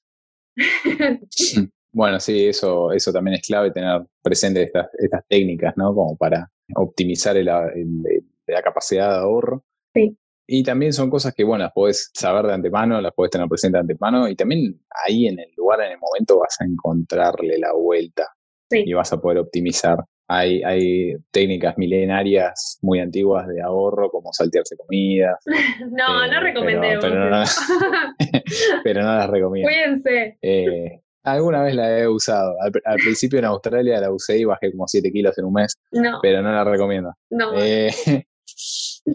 [1.92, 5.94] Bueno, sí, eso, eso también es clave, tener presente estas, estas técnicas, ¿no?
[5.96, 9.64] Como para optimizar la capacidad de ahorro.
[9.94, 10.18] Sí.
[10.50, 13.78] Y también son cosas que, bueno, las podés saber de antemano, las podés tener presente
[13.78, 17.74] de antemano y también ahí en el lugar, en el momento, vas a encontrarle la
[17.74, 18.30] vuelta
[18.72, 20.00] y vas a poder optimizar.
[20.30, 25.38] Hay, hay técnicas milenarias muy antiguas de ahorro, como saltearse comidas.
[25.92, 27.04] no, no eh, recomendemos.
[28.84, 29.70] Pero, no, las recomiendo.
[29.70, 30.38] Cuídense.
[30.42, 31.02] Eh,
[31.34, 32.56] alguna vez la he usado.
[32.62, 35.76] Al, principio en Australia la usé y bajé como 7 kilos en un mes.
[36.22, 37.14] Pero no la recomiendo.
[37.30, 37.52] No.
[37.56, 37.90] Eh,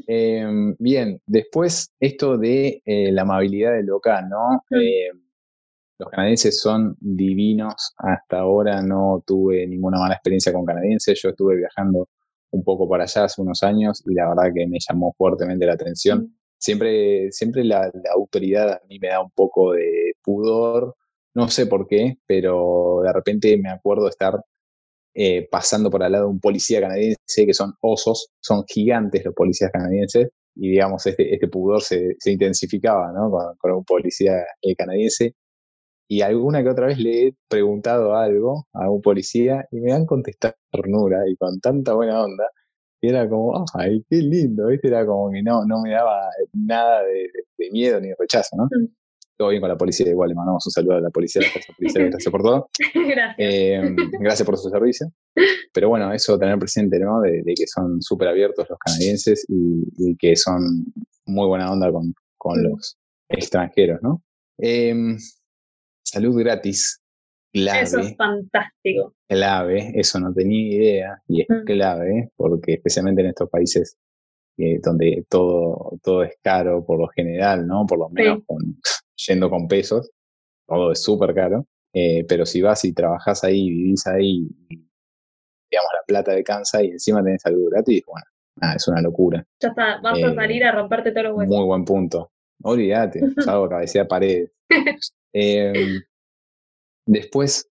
[0.06, 4.62] Em, bien, después esto de eh, la amabilidad del local, ¿no?
[4.70, 5.20] Em,
[5.98, 7.92] los canadienses son divinos.
[7.98, 11.20] Hasta ahora no tuve ninguna mala experiencia con canadienses.
[11.22, 12.08] Yo estuve viajando
[12.50, 15.74] un poco para allá hace unos años y la verdad que me llamó fuertemente la
[15.74, 16.34] atención.
[16.58, 20.96] Siempre, siempre la, autoridad a mí me da un poco de pudor.
[21.34, 24.34] No sé por qué, pero de repente me acuerdo estar
[25.14, 29.34] eh, pasando por al lado de un policía canadiense, que son osos, son gigantes los
[29.34, 33.30] policías canadienses, y digamos, este, este pudor se, intensificaba ¿no?
[33.58, 35.34] con, un policía eh, canadiense.
[36.08, 40.06] Y alguna que otra vez le he preguntado algo a un policía y me han
[40.06, 42.44] contestado ternura y con tanta buena onda.
[43.00, 44.88] Y era como, ay, qué lindo, ¿viste?
[44.88, 47.30] Era como que no, no me daba nada de,
[47.72, 48.64] miedo ni rechazo, ¿no?
[48.66, 49.01] Mm
[49.42, 51.42] todo bien con la policía, igual le mandamos un saludo a la policía,
[51.78, 52.68] gracias por todo.
[52.94, 53.34] gracias.
[53.38, 55.12] Eh, gracias por su servicio.
[55.72, 57.20] Pero bueno, eso tener presente, ¿no?
[57.20, 60.84] De, que son súper abiertos los canadienses y, que son
[61.26, 62.96] muy buena onda con, con los
[63.28, 64.22] extranjeros, ¿no?
[64.58, 65.18] Em,
[66.04, 67.00] salud gratis.
[67.52, 69.16] Clave, eso es fantástico.
[69.28, 73.98] Clave, eso no tenía idea y es clave porque especialmente en estos países
[74.56, 77.84] eh, donde todo, todo es caro por lo general, ¿no?
[77.86, 78.78] Por lo menos con,
[79.26, 80.10] yendo con pesos,
[80.66, 86.04] todo es súper caro, eh, pero si vas y trabajas ahí, vivís ahí, digamos, la
[86.06, 89.44] plata de cansa y encima tenés algo gratis, bueno, nada, es una locura.
[89.60, 91.54] Ya está, vas a eh, salir a romperte todos los huesos.
[91.54, 92.32] Muy buen punto.
[92.62, 94.50] Olvídate, salgo a cabecear paredes.
[95.32, 96.00] Em,
[97.06, 97.68] después,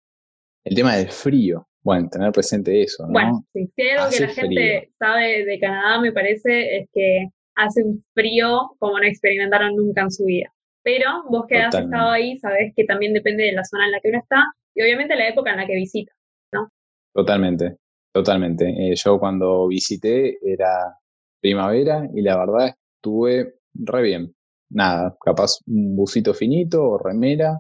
[0.66, 1.68] el tema del frío.
[1.84, 3.14] Bueno, tener presente eso, ¿no?
[3.14, 7.82] Bueno, si hay algo que la gente sabe de Canadá, me parece, es que hace
[7.82, 10.52] un frío como no experimentaron nunca en su vida.
[10.88, 14.00] Pero vos que has estado ahí, sabés que también depende de la zona en la
[14.00, 16.14] que uno está y obviamente la época en la que visita,
[16.54, 16.72] ¿no?
[17.14, 17.76] Totalmente,
[18.14, 18.70] totalmente.
[18.70, 20.98] Eh, yo cuando visité era
[21.42, 24.34] primavera y la verdad estuve re bien.
[24.70, 27.60] Nada, capaz un busito finito o remera,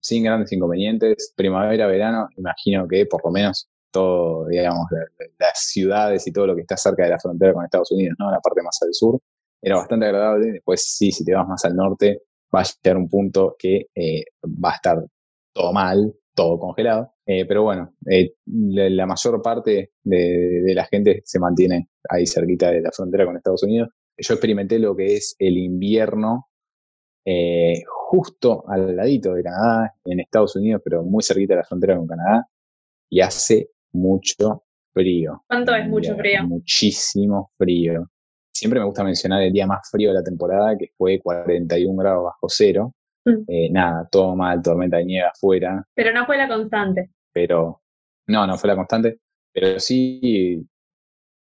[0.00, 1.32] sin grandes inconvenientes.
[1.36, 4.86] Primavera, verano, imagino que por lo menos todo, digamos,
[5.38, 8.32] las ciudades y todo lo que está cerca de la frontera con Estados Unidos, ¿no?
[8.32, 9.20] La parte más al sur,
[9.62, 10.54] era bastante agradable.
[10.54, 12.20] Después sí, si te vas más al norte,
[12.54, 15.04] va a llegar un punto que eh, va a estar
[15.52, 17.12] todo mal, todo congelado.
[17.26, 22.82] Eh, pero bueno, eh, la, mayor parte de, la gente se mantiene ahí cerquita de
[22.82, 23.88] la frontera con Estados Unidos.
[24.16, 26.48] Yo experimenté lo que es el invierno
[27.86, 32.06] justo al ladito de Canadá, en Estados Unidos, pero muy cerquita de la frontera con
[32.06, 32.46] Canadá,
[33.08, 35.42] y hace mucho frío.
[35.48, 36.44] ¿Cuánto es mucho frío?
[36.46, 38.10] Muchísimo frío.
[38.54, 42.24] Siempre me gusta mencionar el día más frío de la temporada, que fue 41 grados
[42.24, 42.94] bajo cero.
[43.24, 43.42] Mm.
[43.48, 45.84] Eh, nada, todo mal, tormenta de nieve afuera.
[45.92, 47.10] Pero no fue la constante.
[47.32, 47.82] Pero,
[48.28, 49.18] no, no fue la constante.
[49.52, 50.64] Pero sí,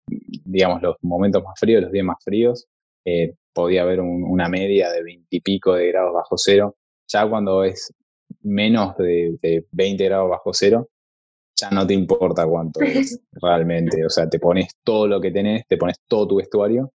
[0.05, 2.67] digamos, los momentos más fríos, los días más fríos,
[3.05, 6.75] eh, podía haber una media de 20 y pico de grados bajo cero.
[7.07, 7.93] Ya cuando es
[8.41, 10.89] menos de, de 20 grados bajo cero,
[11.55, 14.05] ya no te importa cuánto es realmente.
[14.05, 16.91] O sea, te pones todo lo que tenés, te pones todo tu vestuario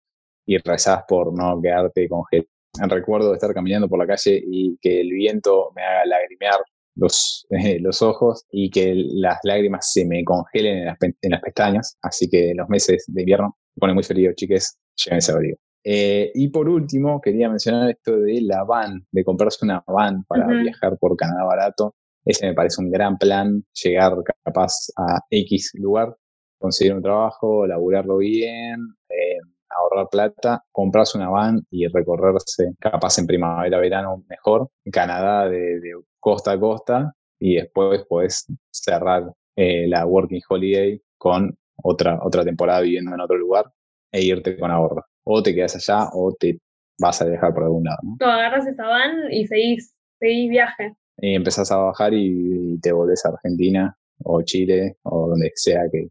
[0.45, 2.47] y rezás por no quedarte congelado.
[2.87, 6.59] Recuerdo de estar caminando por la calle y que el viento me haga lagrimear
[6.95, 7.45] los,
[7.81, 11.97] los ojos y que las lágrimas se me congelen en las, en las pestañas.
[12.01, 15.57] Así que en los meses de invierno me pone muy frío, chiques, ese abrigo.
[15.83, 20.47] Eh, y por último, quería mencionar esto de la van, de comprarse una van para
[20.47, 21.95] viajar por Canadá barato.
[22.23, 24.13] Ese me parece un gran plan, llegar
[24.43, 26.15] capaz a X lugar,
[26.59, 28.79] conseguir un trabajo, laburarlo bien,
[29.09, 29.39] eh,
[29.77, 35.79] ahorrar plata, comprarse una van y recorrerse capaz en primavera, verano mejor, Canadá de,
[36.19, 42.81] costa a costa y después puedes cerrar eh, la Working Holiday con otra, otra temporada
[42.81, 43.65] viviendo en otro lugar
[44.11, 45.03] e irte con ahorro.
[45.23, 46.59] O te quedas allá o te
[46.99, 47.99] vas a dejar por algún lado.
[48.03, 48.25] ¿no?
[48.25, 53.29] agarras esa van y seguís, seguís viaje y empezás a bajar y, te volvés a
[53.29, 56.07] Argentina o Chile o donde sea que,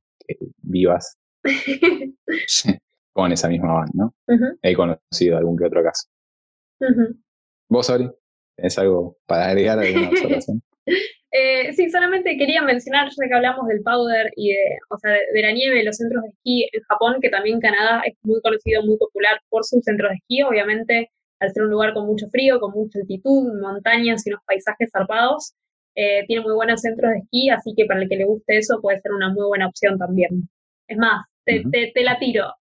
[0.62, 1.18] vivas
[3.20, 4.14] con esa misma van, ¿no?
[4.62, 6.08] He conocido algún que otro caso.
[7.68, 8.10] ¿Vos, Ori?
[8.56, 10.62] ¿Tenés algo para agregar alguna observación?
[11.32, 15.42] Eh, sí, solamente quería mencionar, ya que hablamos del powder y de, o sea, de,
[15.42, 18.96] la nieve, los centros de esquí en Japón, que también Canadá es muy conocido, muy
[18.98, 20.42] popular por sus centros de esquí.
[20.42, 24.90] Obviamente, al ser un lugar con mucho frío, con mucha altitud, montañas y unos paisajes
[24.92, 25.54] zarpados,
[25.94, 28.80] eh, tiene muy buenos centros de esquí, así que para el que le guste eso
[28.80, 30.48] puede ser una muy buena opción también.
[30.88, 32.52] Es más, te, la tiro.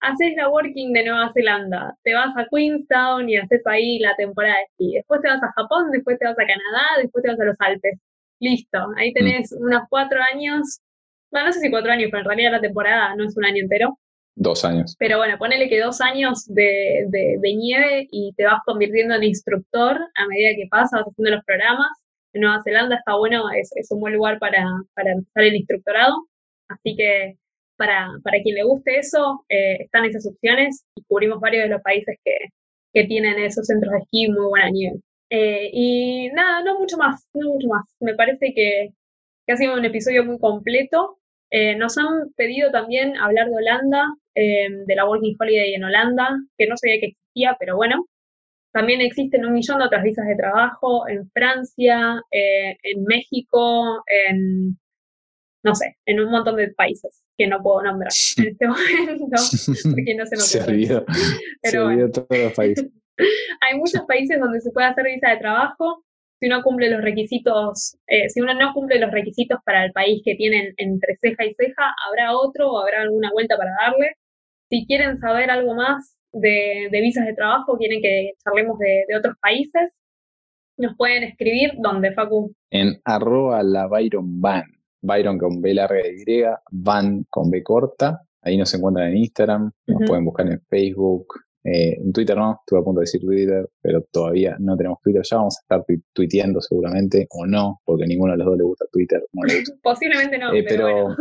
[0.00, 4.56] Haces la working de Nueva Zelanda, te vas a Queenstown y haces ahí la temporada
[4.56, 4.94] de esquí.
[4.94, 7.56] Después te vas a Japón, después te vas a Canadá, después te vas a los
[7.58, 7.98] Alpes.
[8.38, 9.14] Listo, ahí mm.
[9.14, 10.80] tenés unos cuatro años,
[11.30, 13.62] bueno, no sé si cuatro años, pero en realidad la temporada no es un año
[13.62, 13.98] entero.
[14.38, 14.94] Dos años.
[14.98, 19.96] Pero bueno, ponele que dos años de, de, nieve y te vas convirtiendo en instructor
[19.96, 21.88] a medida que pasas haciendo los programas.
[22.34, 24.62] En Nueva Zelanda está bueno, es, es un buen lugar para,
[24.94, 26.14] para, empezar el instructorado.
[26.68, 27.38] Así que
[27.76, 31.82] para, para quien le guste eso, eh, están esas opciones y cubrimos varios de los
[31.82, 32.36] países que,
[32.92, 35.00] que tienen esos centros de esquí muy buena nieve.
[35.30, 37.84] Eh, y nada, no mucho más, no mucho más.
[38.00, 38.90] Me parece que,
[39.46, 41.18] que ha sido un episodio muy completo.
[41.50, 46.30] Eh, nos han pedido también hablar de Holanda, eh, de la Working Holiday en Holanda,
[46.58, 48.06] que no sabía que existía, pero bueno.
[48.72, 54.78] También existen un millón de otras visas de trabajo en Francia, eh, en México, en,
[55.66, 59.26] no sé, en un montón de países que no puedo nombrar en este momento,
[59.82, 61.04] porque no se ocurre.
[61.62, 62.86] Se olvidó, todos los países.
[63.60, 66.04] Hay muchos países donde se puede hacer visa de trabajo,
[66.38, 70.20] si uno cumple los requisitos, eh, si uno no cumple los requisitos para el país
[70.24, 74.12] que tienen entre ceja y ceja, habrá otro o habrá alguna vuelta para darle.
[74.68, 79.90] Si quieren saber algo más de, visas de trabajo, quieren que charlemos de, otros países,
[80.76, 82.54] nos pueden escribir donde, Facu.
[82.70, 84.75] En arroba la Byron Van.
[85.06, 88.22] Byron con B larga Y, Van con B corta.
[88.42, 91.26] Ahí nos encuentran en Instagram, nos pueden buscar en Facebook,
[91.68, 95.22] eh, en Twitter no, estuve a punto de decir Twitter, pero todavía no tenemos Twitter.
[95.28, 98.84] Ya vamos a estar tuiteando seguramente, o no, porque ninguno de los dos le gusta
[98.92, 99.20] Twitter.
[99.82, 101.16] Posiblemente no, eh, pero,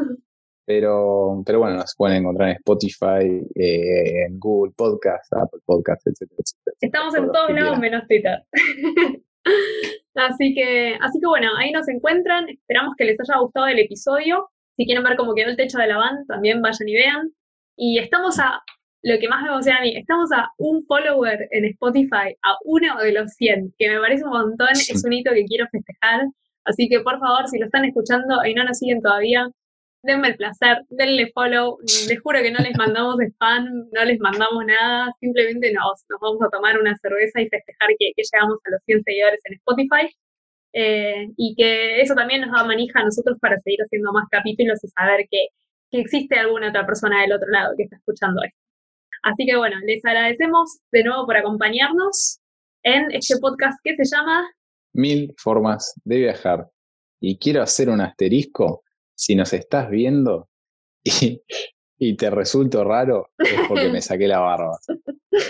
[0.63, 1.77] pero, pero, bueno.
[1.77, 6.43] nos pueden encontrar en Spotify, eh, en Google Podcast, Apple Podcast, etcétera,
[6.79, 8.43] Estamos en todos lados menos Twitter.
[10.15, 12.49] así que, así que bueno, ahí nos encuentran.
[12.49, 14.49] Esperamos que les haya gustado el episodio.
[14.77, 17.31] Si quieren ver cómo quedó el techo de la van, también vayan y vean.
[17.77, 18.61] Y estamos a
[19.05, 22.97] lo que más me emociona a mí, estamos a un follower en Spotify, a uno
[22.97, 26.25] de los 100, que me parece un montón, es un hito que quiero festejar.
[26.63, 29.47] Así que por favor, si lo están escuchando y no nos siguen todavía,
[30.05, 31.77] denme el placer, denle follow.
[32.07, 36.41] Les juro que no les mandamos spam, no les mandamos nada, simplemente nos, nos vamos
[36.41, 40.15] a tomar una cerveza y festejar que, llegamos a los 100 seguidores en Spotify.
[40.77, 44.83] Eh, y que eso también nos da manija a nosotros para seguir haciendo más capítulos
[44.83, 45.47] y saber que,
[45.89, 48.59] que existe alguna otra persona del otro lado que está escuchando esto.
[49.23, 52.39] Así que bueno, les agradecemos de nuevo por acompañarnos
[52.83, 54.45] en este podcast que se llama
[54.93, 56.69] Mil formas de viajar.
[57.19, 58.84] Y quiero hacer un asterisco.
[59.15, 60.49] Si nos estás viendo
[61.03, 61.41] y,
[61.97, 64.77] y te resulto raro, es porque me saqué la barba.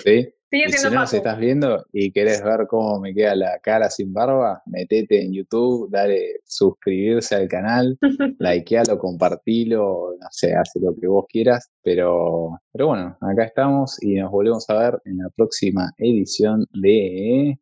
[0.04, 0.30] ¿Sí?
[0.52, 4.14] Y si no nos estás viendo y querés ver cómo me queda la cara sin
[4.14, 7.98] barba, metete en YouTube, dale suscribirse al canal,
[8.40, 11.70] likealo, compartilo, no sé, hace lo que vos quieras.
[11.84, 17.60] Pero, pero bueno, acá estamos y nos volvemos a ver en la próxima edición de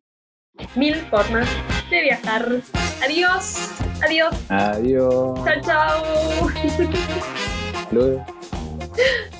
[0.76, 1.48] Mil formas
[1.94, 2.44] de viajar.
[3.02, 3.70] Adiós.
[4.02, 4.34] Adiós.
[4.48, 5.38] Adiós.
[5.44, 6.02] Chao, chao.
[7.92, 9.30] Luego.